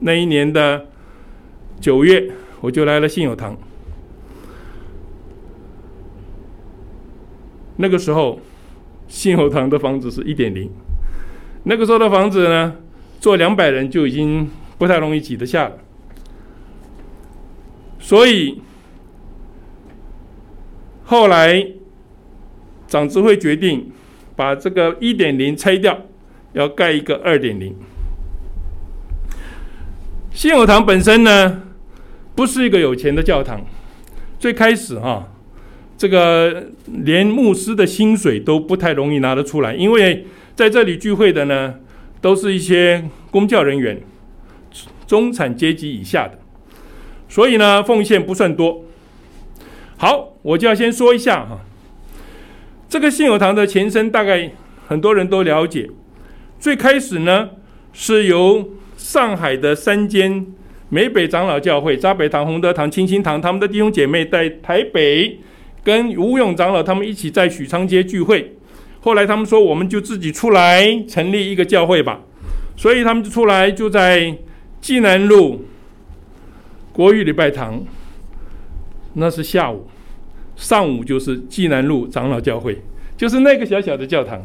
[0.00, 0.86] 那一年的
[1.80, 3.56] 九月，我就来了信友堂。
[7.76, 8.40] 那个时候，
[9.08, 10.70] 信友堂的房子是一点零。
[11.64, 12.76] 那个时候的房子呢，
[13.18, 15.78] 坐两百人就已经不太容易挤得下了。
[17.98, 18.60] 所以
[21.04, 21.66] 后来
[22.86, 23.90] 长执会决定
[24.36, 25.98] 把这个一点零拆掉，
[26.52, 27.74] 要盖一个二点零。
[30.34, 31.62] 信友堂本身呢，
[32.34, 33.64] 不是一个有钱的教堂。
[34.38, 35.28] 最开始哈。
[35.96, 41.76] 这个连牧师的薪水都不太容易拿得出来，因为在这里聚会的呢，
[42.20, 44.02] 都是一些公教人员、
[45.06, 46.36] 中产阶级以下的，
[47.28, 48.84] 所以呢，奉献不算多。
[49.96, 51.60] 好，我就要先说一下哈，
[52.88, 54.50] 这个信友堂的前身大概
[54.88, 55.88] 很多人都了解，
[56.58, 57.50] 最开始呢
[57.92, 58.68] 是由
[59.04, 60.46] 上海的三间
[60.88, 65.38] 美北长老教会——扎北堂、洪德堂、清心堂，他们的弟兄姐妹在台北。
[65.82, 68.56] 跟吴勇长老他们一起在许昌街聚会，
[69.02, 72.22] 后来他们说，我们就自己出来成立一个教会吧，
[72.74, 74.34] 所以他们就出来就在
[74.80, 75.66] 济南路
[76.94, 77.84] 国语礼拜堂，
[79.12, 79.86] 那是下午，
[80.56, 82.80] 上午就是济南路长老教会，
[83.14, 84.42] 就是那个小小的教堂，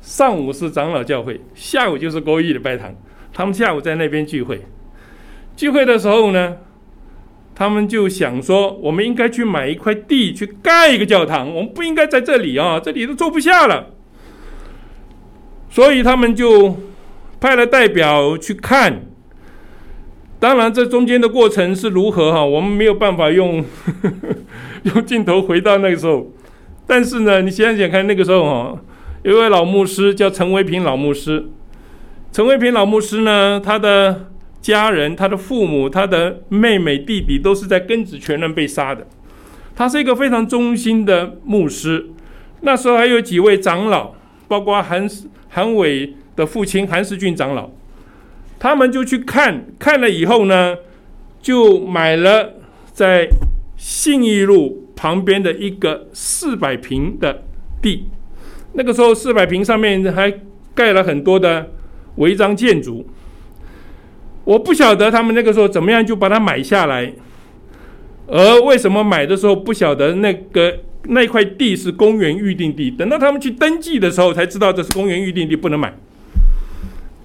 [0.00, 2.94] 上午是长老教会，下午就是国语礼拜堂，
[3.32, 4.62] 他们下午在那边聚会，
[5.56, 6.56] 聚会的时候呢。
[7.54, 11.52] 他们就想说，我们应该去买一块地，去盖一个教堂。
[11.52, 13.94] 我们不应该在这里啊，这里都坐不下了。
[15.68, 16.76] 所以他们就
[17.40, 19.00] 派了代表去看。
[20.38, 23.64] 当然，这中间的过程是如何哈，我们没有办法用
[24.84, 26.30] 用镜头回到那个时候。
[26.86, 28.80] 但是呢，你想想看，那个时候哈，
[29.24, 31.48] 有位老牧师叫陈维平老牧师。
[32.32, 34.26] 陈维平老牧师呢，他的。
[34.60, 39.06] 家人、他的父母、他的妹妹、弟弟都是在庚子全人被杀的。
[39.74, 42.06] 他是一个非常忠心的牧师。
[42.62, 44.14] 那时候还有几位长老，
[44.48, 45.08] 包括韩
[45.48, 47.70] 韩伟的父亲韩世俊长老，
[48.58, 50.76] 他们就去看，看了以后呢，
[51.40, 52.54] 就买了
[52.92, 53.28] 在
[53.76, 57.44] 信义路旁边的一个四百平的
[57.80, 58.08] 地。
[58.72, 60.40] 那个时候四百平上面还
[60.74, 61.70] 盖了很多的
[62.18, 63.04] 违章建筑。
[64.44, 67.12] 我不晓得他们那个时候怎么样就把它买下来，
[68.26, 72.90] 而为什么买的时候不晓得那个那块地是公园预定地？
[72.90, 75.92] 等到他们去登记的时候才知道这是公园预定地，不能买。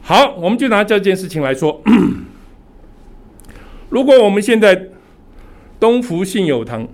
[0.02, 1.82] 好，我们就拿这件事情来说，
[3.90, 4.90] 如果我们现在
[5.80, 6.86] 东福信友堂，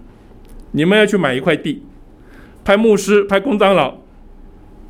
[0.73, 1.81] 你们要去买一块地，
[2.63, 3.95] 派牧师、派公长老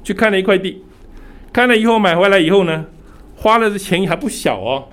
[0.04, 0.84] 去看了一块地，
[1.54, 2.88] 看了以后买回来以后呢，
[3.42, 4.86] 花了的钱还不小哦。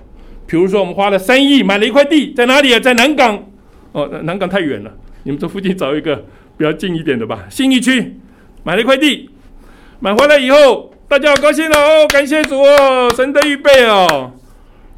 [0.45, 2.79] 比如说，我们花了三亿买了一块地，在哪里啊？
[2.79, 3.43] 在南港。
[3.91, 4.91] 哦，南港太远了，
[5.23, 6.15] 你们这附近找一个
[6.55, 7.45] 比较近一点的吧。
[7.49, 8.17] 新义区
[8.63, 9.29] 买了一块地，
[9.99, 14.31] 买回来以后，大家好高兴哦，感谢主哦，神的预备哦。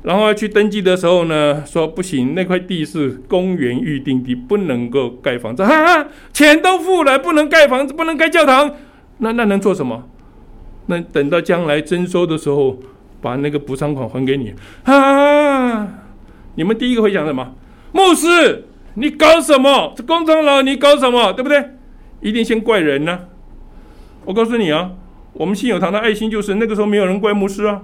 [0.03, 5.63] 然后要去登记的时候呢，说不行，那块地是公园预定地，不能够盖房子。
[5.63, 8.75] 哈哈，钱都付了，不能盖房子，不能盖教堂，
[9.19, 10.07] 那那能做什么？
[10.87, 12.77] 那等到将来征收的时候。
[13.21, 14.53] 把那个补偿款还给你
[14.83, 15.87] 啊！
[16.55, 17.53] 你们第一个会讲什么？
[17.91, 18.65] 牧师，
[18.95, 19.93] 你搞什么？
[19.95, 21.33] 这工长老，你搞什么？
[21.33, 21.71] 对不对？
[22.21, 23.19] 一定先怪人呢、
[24.25, 24.91] 我告诉你啊，
[25.33, 27.81] 我们信友堂的爱心就是那个时候没有人怪牧师啊，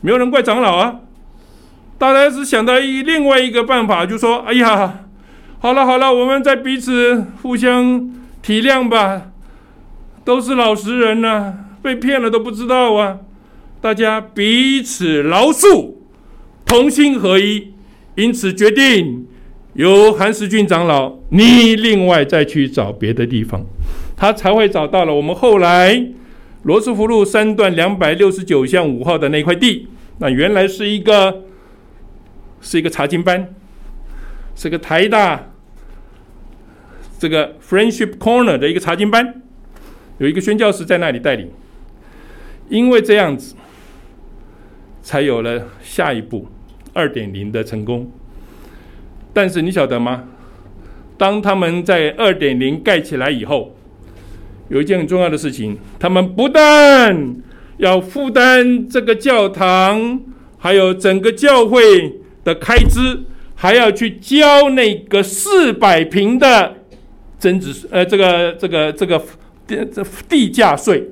[0.00, 0.96] 没有人怪长老啊，
[1.96, 5.04] 大家是想到一另外一个办法，就说：哎呀，
[5.60, 8.10] 好了好了，我们再彼此互相
[8.42, 9.30] 体谅吧，
[10.24, 13.18] 都是老实人呐、被骗了都不知道啊。
[13.82, 15.94] 大家彼此饶恕，
[16.64, 17.74] 同心合一，
[18.14, 19.26] 因此决定
[19.74, 23.66] 由韩时俊长老，你另外再去找别的地方，
[24.16, 26.06] 他才会找到了我们后来
[26.62, 29.88] 罗斯福路三段两百六十九巷五号的那块地。
[30.18, 31.42] 那原来是一个
[32.60, 33.52] 是一个查经班，
[34.54, 35.50] 是个台大
[37.18, 39.42] 这个 Friendship Corner 的一个查经班，
[40.18, 41.50] 有一个宣教士在那里带领，
[42.68, 43.56] 因为这样子。
[45.02, 46.46] 才有了下一步
[46.92, 48.10] 二点零的成功，
[49.32, 50.24] 但是你晓得吗？
[51.18, 53.74] 当他们在二点零盖起来以后，
[54.68, 57.36] 有一件很重要的事情，他们不但
[57.76, 60.20] 要负担这个教堂，
[60.58, 63.20] 还有整个教会的开支，
[63.54, 66.74] 还要去交那个四百平的
[67.38, 69.18] 增值税呃，这个这个这个
[69.66, 71.08] 地这地价税，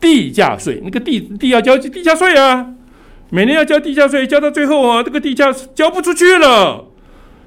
[0.00, 2.74] 地价税，那个地地要交地价税啊。
[3.30, 6.86] 每年要交地价税，交到最后啊，这个地价交不出去了，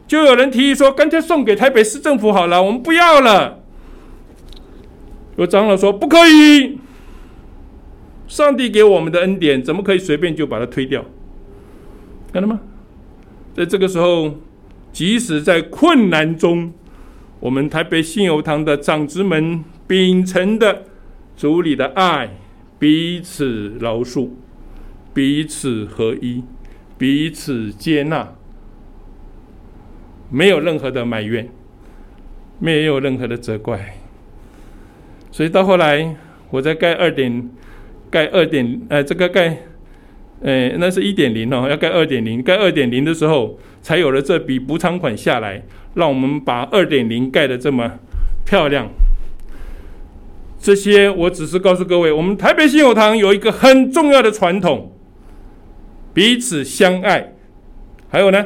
[0.07, 3.63] 就有人提议说，干脆送给台北市政府好了，我们不要了。
[5.37, 6.77] 有长老说不可以，
[8.27, 11.03] 上帝给我们的恩典，怎么可以随便就把它推掉？
[12.31, 12.59] 看到吗？
[13.55, 14.35] 在这个时候，
[14.93, 16.71] 即使在困难中，
[17.39, 20.83] 我们台北信友堂的长执们秉承的
[21.35, 22.29] 主里的爱，
[22.77, 24.29] 彼此饶恕。
[25.13, 26.43] 彼此合一，
[26.97, 28.33] 彼此接纳，
[30.29, 31.49] 没有任何的埋怨，
[32.59, 33.97] 没有任何的责怪。
[35.29, 36.15] 所以到后来，
[36.49, 37.49] 我在盖二点，
[38.09, 39.57] 盖二点，呃，这个盖，
[40.41, 45.63] 呃，那是一点零哦，要盖二点零，盖二点零的时候，才有了这笔补偿款下来，
[45.95, 47.99] 让我们把二点零盖得这么
[48.45, 48.89] 漂亮。
[50.57, 54.93] 这些我只是告诉各位，我们台北信友堂有一个很重要的传统。
[56.13, 57.33] 彼此相爱，
[58.09, 58.45] 还有呢，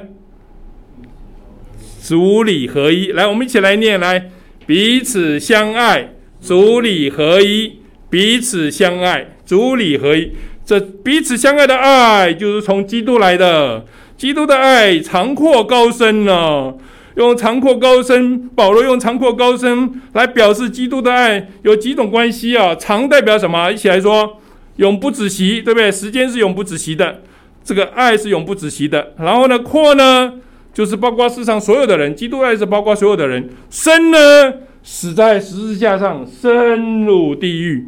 [2.03, 3.11] 主理合一。
[3.11, 4.29] 来，我们一起来念来，
[4.67, 10.31] 彼此相爱，主理合一，彼此相爱，主理合一。
[10.63, 13.85] 这彼此相爱的爱，就是从基督来的。
[14.17, 16.73] 基督的爱长阔高深呢、
[17.15, 22.73] 用长阔高深，保罗用长阔高深来表示基督的爱有几种关系啊？
[22.75, 23.71] 长代表什么？
[23.71, 24.39] 一起来说，
[24.77, 25.91] 永不止息，对不对？
[25.91, 27.23] 时间是永不止息的。
[27.65, 30.33] 这个爱是永不止息的，然后呢，阔呢，
[30.71, 33.49] 就是包括世上所有的人，基督爱是包括所有的人。
[33.71, 34.17] 生呢，
[34.83, 37.85] 死在十字架上，深入地狱；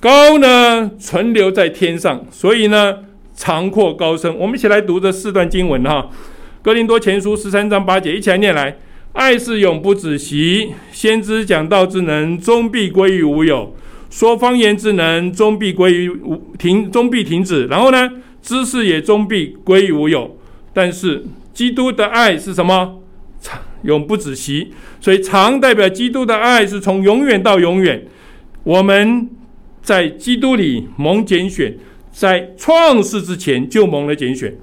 [0.00, 2.24] 高呢，存留在天上。
[2.30, 3.00] 所以呢，
[3.34, 4.34] 长阔高深。
[4.38, 6.08] 我们一起来读这四段经文哈，
[6.62, 8.78] 《哥林多前书》十三章八节，一起来念来：
[9.12, 13.76] 爱是永不止息，先知讲道之能终必归于无有，
[14.08, 17.66] 说方言之能终必归于无停，终必停止。
[17.66, 18.10] 然后呢？
[18.42, 20.36] 知识也终必归于无有，
[20.72, 23.00] 但是基督的爱是什么？
[23.40, 28.06] 长永不止息，所以长代表基督的爱是从永远到永远。
[28.62, 29.30] 我们
[29.82, 31.74] 在基督里蒙拣选，
[32.12, 34.54] 在创世之前就蒙了拣选。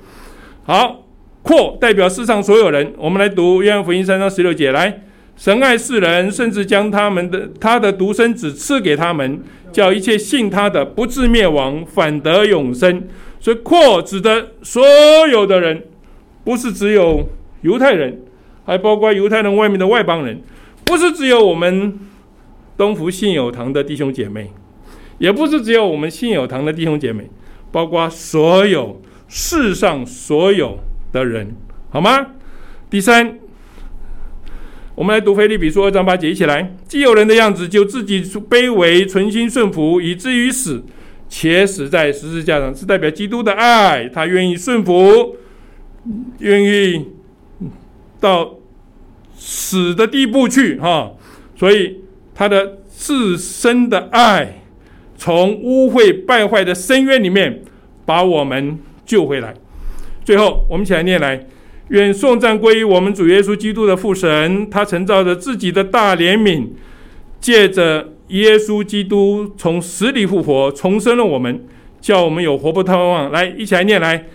[0.63, 1.05] 好，
[1.41, 2.93] 阔代表世上所有人。
[2.97, 5.01] 我们来读约翰福音三章十六节，来，
[5.35, 13.07] 神爱世人，甚至将他们的他的独生子赐给他们，叫一切信他的不至灭亡，反得永生。
[13.39, 14.83] 所以扩指的所
[15.31, 15.83] 有的人，
[16.43, 17.29] 不是只有
[17.61, 18.21] 犹太人，
[18.65, 20.41] 还包括犹太人外面的外邦人，
[20.83, 21.99] 不是只有我们
[22.75, 24.51] 东福信友堂的弟兄姐妹，
[25.17, 27.29] 也不是只有我们信友堂的弟兄姐妹，
[27.71, 30.79] 包括所有世上所有
[31.11, 31.55] 的人，
[31.89, 32.27] 好吗？
[32.89, 33.39] 第三。
[34.95, 36.75] 我们来读腓立比书二章八节，一起来。
[36.87, 40.83] 既有人的样子，就自己卑微，存心顺服，以至于死，
[41.29, 44.09] 且死在十字架上，是代表基督的爱。
[44.09, 45.35] 他愿意顺服，
[46.39, 47.07] 愿意
[48.19, 48.55] 到
[49.35, 51.11] 死的地步去，哈。
[51.55, 52.01] 所以
[52.33, 54.61] 他的自身的爱，
[55.17, 57.61] 从污秽败坏的深渊里面
[58.05, 59.53] 把我们救回来。
[60.23, 61.45] 最后，我们一起来念来。
[61.89, 66.67] 愿颂赞归于我们主耶稣基督的父神，他曾照着自己的大怜悯，
[67.39, 71.63] 借着耶稣基督从死里复活，重生了我们，
[72.01, 73.31] 叫我们有活泼盼望。
[73.31, 74.25] 来，一起来念来，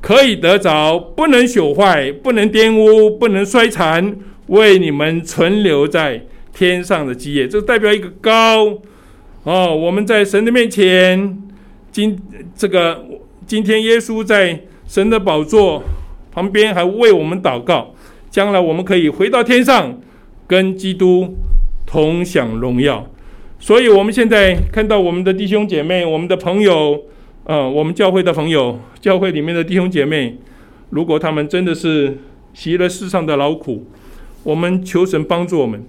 [0.00, 7.48] 可以得着，不能朽坏，不能玷污，不能衰残，为你们存留在天上的基业。
[7.48, 8.78] 这代表一个高
[9.42, 11.38] 哦，我们在神的面前，
[11.90, 12.20] 今
[12.56, 13.04] 这个
[13.46, 15.82] 今天耶稣在神的宝座。
[16.32, 17.92] 旁边还为我们祷告，
[18.30, 20.00] 将来我们可以回到天上，
[20.46, 21.34] 跟基督
[21.84, 23.04] 同享荣耀。
[23.60, 27.04] 所以，我们现在看到我们的弟兄姐妹、我们的朋友，
[27.44, 30.38] 呃，我们教会的朋友、教会里面的弟兄姐妹，
[30.88, 32.16] 如果他们真的是
[32.54, 33.86] 习了世上的劳苦，
[34.42, 35.84] 我们求神帮助我们，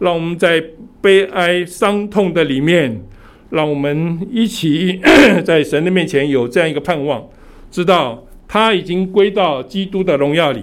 [0.00, 0.62] 让我们在
[1.00, 3.02] 悲哀伤痛的里面，
[3.50, 5.00] 让我们一起
[5.42, 7.26] 在神的面前有这样一个盼望，
[7.70, 8.22] 知道。
[8.48, 10.62] 他已经归到基督的荣耀里，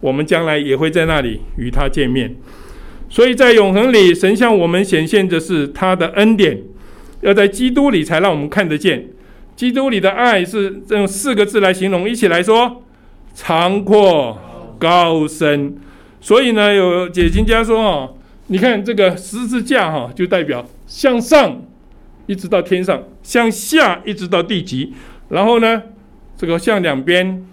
[0.00, 2.32] 我们将来也会在那里与他见面。
[3.08, 6.62] 所以在永恒里，神向我们显现的是他的恩典，
[7.20, 9.08] 要在基督里才让我们看得见。
[9.54, 12.82] 基督里的爱是用四个字来形容，一起来说：
[13.34, 14.36] 长阔
[14.78, 15.76] 高深。
[16.20, 18.16] 所以呢，有解经家说：哦，
[18.48, 21.62] 你看这个十字架哈，就代表向上
[22.26, 24.92] 一直到天上，向下一直到地极，
[25.28, 25.82] 然后呢，
[26.36, 27.46] 这个向两边，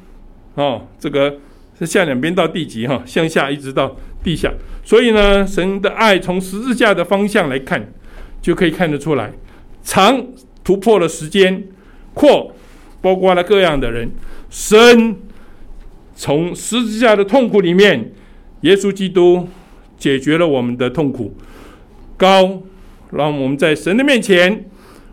[0.56, 1.38] 哦，这个
[1.78, 4.52] 是向两边到地极哈，向下一直到地下。
[4.84, 7.94] 所以呢，神的爱从十字架的方向来看，
[8.42, 9.32] 就可以看得出来，
[9.84, 10.26] 长
[10.64, 11.64] 突破了时间，
[12.14, 12.54] 阔
[13.02, 14.12] 包括了各样的人，
[14.50, 15.16] 深
[16.16, 18.12] 从十字架的痛苦里面，
[18.62, 19.48] 耶稣基督
[19.98, 21.36] 解决了我们的痛苦，
[22.18, 22.64] 高
[23.12, 24.66] 让我们在神的面前，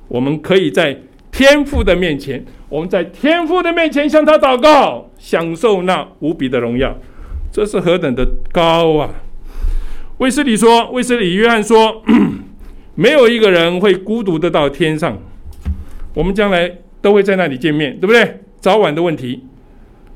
[0.09, 1.01] 我们可以在
[1.31, 2.45] 天父的面前。
[2.71, 6.95] 我们在天父的面前向他祷告，享受那无比的荣耀，
[7.59, 9.11] 这是何等的高啊！
[10.19, 12.05] 卫斯理说，卫斯理约翰说，
[12.95, 15.19] 没有一个人会孤独的到天上，
[16.15, 18.43] 我们将来都会在那里见面，对不对？
[18.61, 19.43] 早晚的问题，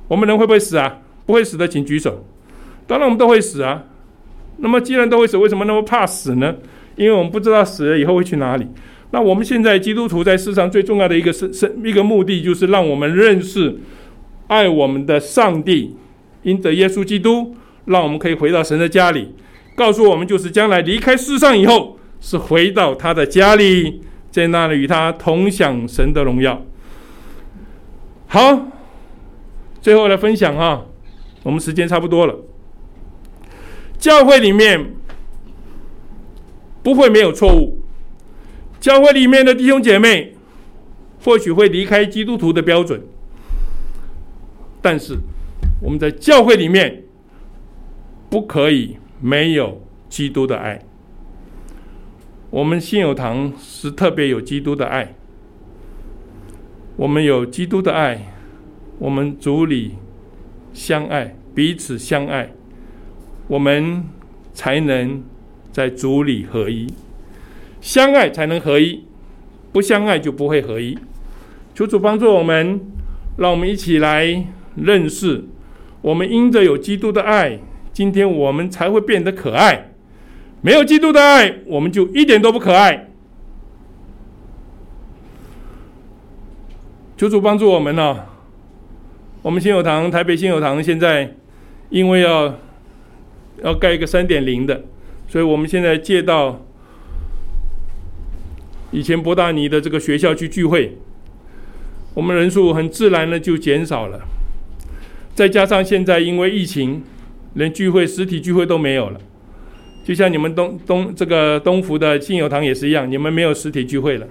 [0.06, 0.98] 我们人会不会死啊？
[1.26, 2.24] 不会死的，请举手。
[2.86, 3.86] 当然我们都会死啊。
[4.58, 6.54] 那么既然都会死，为什么那么怕死呢？
[6.94, 8.64] 因为我们不知道死了以后会去哪里。
[9.10, 13.80] 那我们现在基督徒在世上最重要的一个是是一个目的，就是让我们认识
[14.46, 15.96] 爱我们的上帝，
[16.42, 19.34] 因着耶稣基督，让我们可以回到神的家里，
[19.74, 26.62] 告诉我们就是将来离开世上以后，是回到他的家里，在那里与他同享神的荣耀。
[28.26, 28.68] 好，
[29.80, 30.86] 最后来分享哈，
[31.42, 32.36] 我们时间差不多了，
[33.98, 34.94] 教会里面
[36.82, 37.78] 不会没有错误。
[38.80, 40.34] 教会里面的弟兄姐妹，
[41.22, 43.00] 或许会离开基督徒的标准，
[44.80, 45.18] 但是
[45.82, 47.02] 我们在教会里面
[48.30, 50.80] 不可以没有基督的爱。
[52.50, 55.14] 我们信友堂是特别有基督的爱，
[56.96, 58.32] 我们有基督的爱，
[58.98, 59.96] 我们主里
[60.72, 62.52] 相爱，彼此相爱，
[63.48, 64.04] 我们
[64.52, 65.22] 才能
[65.72, 66.86] 在主里合一。
[67.80, 69.04] 相爱才能合一，
[69.72, 70.96] 不相爱就不会合一。
[71.74, 72.80] 求主帮助我们，
[73.38, 75.42] 让我们一起来认识，
[76.02, 77.58] 我们因着有基督的爱，
[77.92, 79.92] 今天我们才会变得可爱。
[80.60, 83.08] 没有基督的爱，我们就一点都不可爱。
[87.16, 88.26] 求主帮助我们呢、
[89.42, 91.34] 我们新友堂，台北新友堂现在
[91.88, 92.58] 因为要
[93.62, 94.82] 要盖一个三点零的，
[95.28, 96.60] 所以我们现在借到。
[98.94, 100.98] 以前博大尼的这个学校去聚会，
[102.12, 104.20] 我们人数很自然的就减少了。
[105.34, 107.02] 再加上现在因为疫情，
[107.54, 109.20] 连聚会实体聚会都没有了。
[110.04, 114.26] 就像你们东东这个东福的信友堂也是一样，你们没有实体聚会了。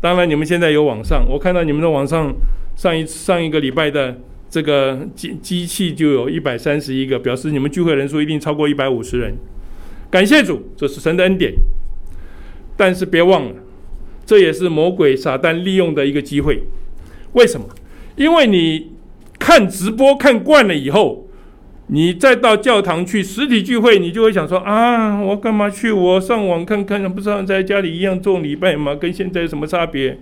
[0.00, 2.34] 当然你们现在有网上，我看到你们的网上
[2.74, 4.18] 上一上一个礼拜的
[4.48, 9.34] 这个机机器就有一百三十一个，表示你们聚会人数一定超过一百五十人。
[10.10, 11.52] 感谢主，这是神的恩典。
[12.76, 13.54] 但是别忘了，
[14.24, 16.62] 这也是魔鬼撒旦利用的一个机会。
[17.32, 17.66] 为什么？
[18.16, 18.92] 因为你
[19.38, 21.28] 看直播看惯了以后，
[21.88, 25.92] 你再到教堂去实体聚会，你就会想说啊，我干嘛去？
[25.92, 28.94] 我上网看看，不知道在家里一样做礼拜吗？
[28.94, 30.18] 跟现在有什么差别？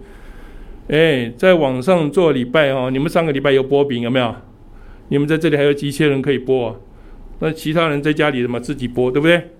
[0.89, 4.35] 哎，在网上做礼拜哦，你们上个礼拜有播饼有没有？
[5.09, 6.75] 你们在这里还有几千人可以播啊？
[7.41, 9.51] 那其他人在家里怎么自己播，对不对？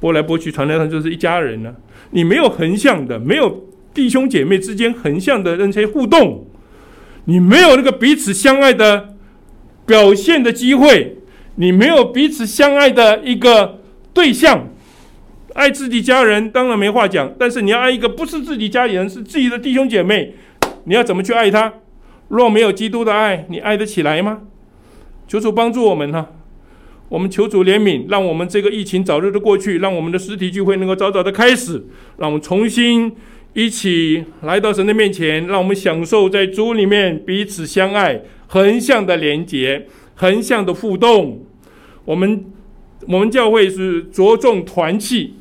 [0.00, 1.74] 播来播去，传来传就是一家人呢、
[2.10, 6.44] 你没有横向的，没有弟兄姐妹之间横向的那些互动，
[7.26, 9.14] 你没有那个彼此相爱的
[9.86, 11.18] 表现的机会，
[11.56, 13.80] 你没有彼此相爱的一个
[14.12, 14.68] 对象。
[15.54, 20.34] 爱自己家人当然没话讲，但是你要爱一个不是自己家里人，是自己的弟兄姐妹。
[20.84, 21.72] 你要怎么去爱他？
[22.28, 24.40] 若没有基督的爱，你爱得起来吗？
[25.28, 26.26] 求主帮助我们哈！
[27.08, 31.86] 我们求主怜悯，让我们这个疫情早日的过去，让我们的实体聚会能够早早的开始，
[32.18, 33.14] 让我们重新
[33.54, 39.86] 一起来到神的面前，让我们享受在主里面彼此相爱、横向的连结、
[40.16, 41.44] 横向的互动。
[42.04, 42.44] 我们
[43.06, 45.34] 我们教会是着重团契，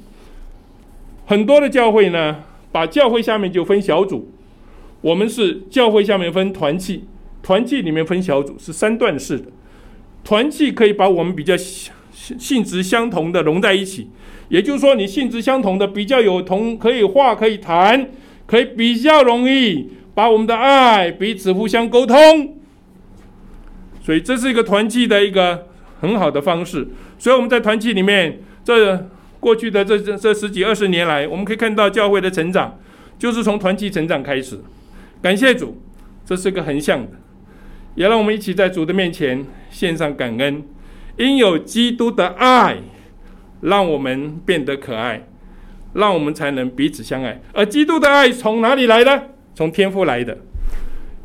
[1.26, 4.32] 很多的教会呢，把教会下面就分小组。
[5.02, 7.06] 我们是教会下面分团契，
[7.42, 9.46] 团契里面分小组，是三段式的。
[10.24, 14.10] 团契可以把我们比较性质相同的融在一起，
[14.50, 18.10] 也就是说，你性质相同的比较有同，可以话可以谈，
[18.46, 22.58] 可以比较容易把我们的爱彼此互相沟通。
[24.02, 25.68] 所以这是一个团契的一个
[26.02, 26.88] 很好的方式。
[27.18, 32.78] 所以我们在团契里面，这过去的这这这十几二十年来，我们可以看到教会的成长，
[33.18, 34.60] 就是从团契成长开始。
[35.22, 35.82] 感谢主，
[36.26, 37.12] 这是个横向的，
[37.96, 40.64] 也让我们一起在主的面前献上感恩。
[41.16, 42.78] 因有基督的爱，
[43.64, 45.28] 让我们变得可爱，
[45.94, 47.42] 让我们才能彼此相爱。
[47.54, 49.30] 而基督的爱从哪里来的？
[49.56, 50.38] 从天父来的。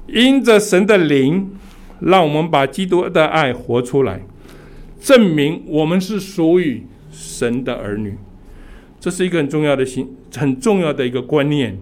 [0.06, 1.50] 因着神的灵，
[2.00, 4.22] 让我们把基督的爱活出来，
[5.00, 8.16] 证明我们是属于神的儿女。
[8.98, 11.78] 这是一个很重要的心，很重要的一个观念。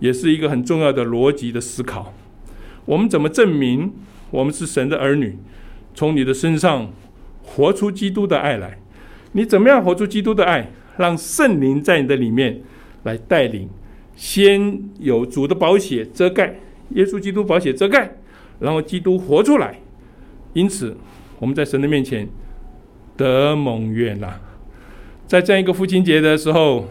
[0.00, 2.14] 也是一个很重要的逻辑的思考。
[2.84, 3.92] 我们怎么证明
[4.30, 5.36] 我们是神的儿女？
[5.92, 6.92] 从你的身上
[7.42, 8.78] 活出基督的爱来。
[9.32, 10.70] 你怎么样活出基督的爱？
[10.96, 12.60] 让圣灵在你的里面
[13.04, 13.68] 来带领。
[14.16, 16.56] 先有主的宝血遮盖，
[16.90, 18.16] 耶稣基督宝血遮盖，
[18.58, 19.78] 然后基督活出来。
[20.54, 20.96] 因此，
[21.38, 22.28] 我们在神的面前
[23.16, 24.40] 得蒙悦纳。
[25.26, 26.88] 在这样一个父亲节的时候，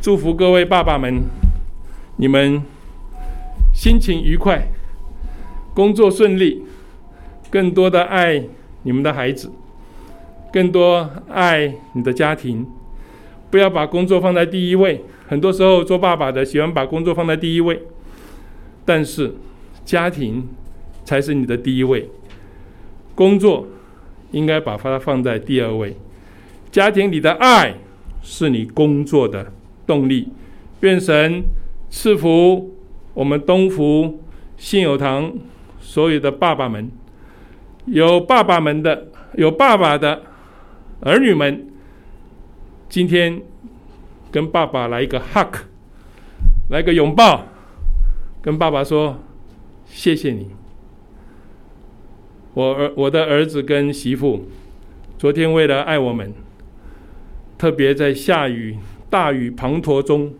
[0.00, 1.22] 祝福各位爸爸们。
[2.20, 2.60] 你们
[3.72, 4.66] 心情愉快，
[5.72, 6.64] 工作顺利，
[7.48, 8.42] 更多的爱
[8.82, 9.52] 你们的孩子，
[10.52, 12.66] 更多爱你的家庭，
[13.50, 15.04] 不要把工作放在第一位。
[15.26, 17.82] 很多时候做爸爸的喜欢把工作放在第一位，
[18.84, 19.34] 但是
[19.84, 20.48] 家庭
[21.04, 22.08] 才是你的第一位，
[23.14, 23.66] 工作
[24.30, 25.96] 应该把它放在第二位。
[26.70, 27.74] 家庭里的爱
[28.22, 29.52] 是你工作的
[29.86, 30.28] 动力。
[30.80, 31.44] 愿神。
[31.90, 32.76] 赐福
[33.14, 34.22] 我们东福
[34.58, 35.32] 信友堂
[35.80, 36.90] 所有的爸爸们，
[37.86, 40.20] 有爸爸们的，有爸爸的
[41.00, 41.66] 儿女们，
[42.88, 43.40] 今天
[44.32, 45.54] 跟爸爸来一个 hug，
[46.70, 47.46] 来个拥抱，
[48.42, 49.18] 跟爸爸说
[49.86, 50.50] 谢谢你。
[52.54, 54.46] 我儿我的儿子跟媳妇，
[55.16, 56.32] 昨天为了爱我们，
[57.56, 58.76] 特别在下雨
[59.08, 60.34] 大雨滂沱中。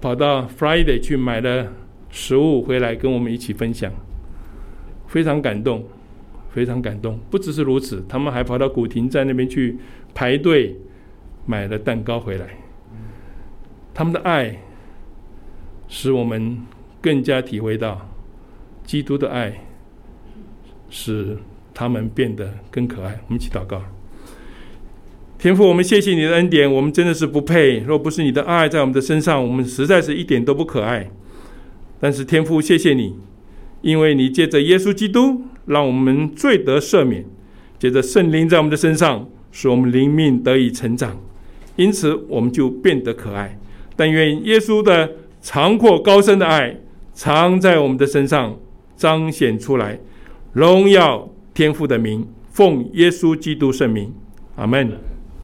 [0.00, 1.72] 跑到 Friday 去买了
[2.10, 3.92] 食物回来跟我们一起分享，
[5.06, 5.84] 非常感动，
[6.52, 7.18] 非常感动。
[7.30, 9.78] 不只是如此，他们还跑到古亭站那边去
[10.14, 10.76] 排队
[11.46, 12.46] 买了蛋糕回来。
[13.94, 14.58] 他们的爱
[15.88, 16.58] 使我们
[17.00, 18.08] 更加体会到
[18.84, 19.64] 基督的爱，
[20.88, 21.36] 使
[21.74, 23.20] 他们变得更可爱。
[23.26, 23.82] 我们一起祷告。
[25.38, 27.80] 天父，我们谢谢你的恩典，我们真的是不配。
[27.80, 31.10] 若不是你的爱在我们的身上，我们实在是一点都不可爱。
[31.98, 33.16] 但是天父，谢谢你，
[33.80, 37.22] 因为你借着耶稣基督，让我们罪得赦免；
[37.78, 41.18] 接着圣灵在我们的身上，使我们灵命得以成长。
[41.76, 43.58] 因此，我们就变得可爱。
[43.96, 45.10] 但愿耶稣的
[45.40, 46.76] 长阔高深的爱，
[47.14, 48.58] 常在我们的身上
[48.96, 49.98] 彰显出来，
[50.52, 54.12] 荣耀天父的名，奉耶稣基督圣名，
[54.56, 55.11] 阿门。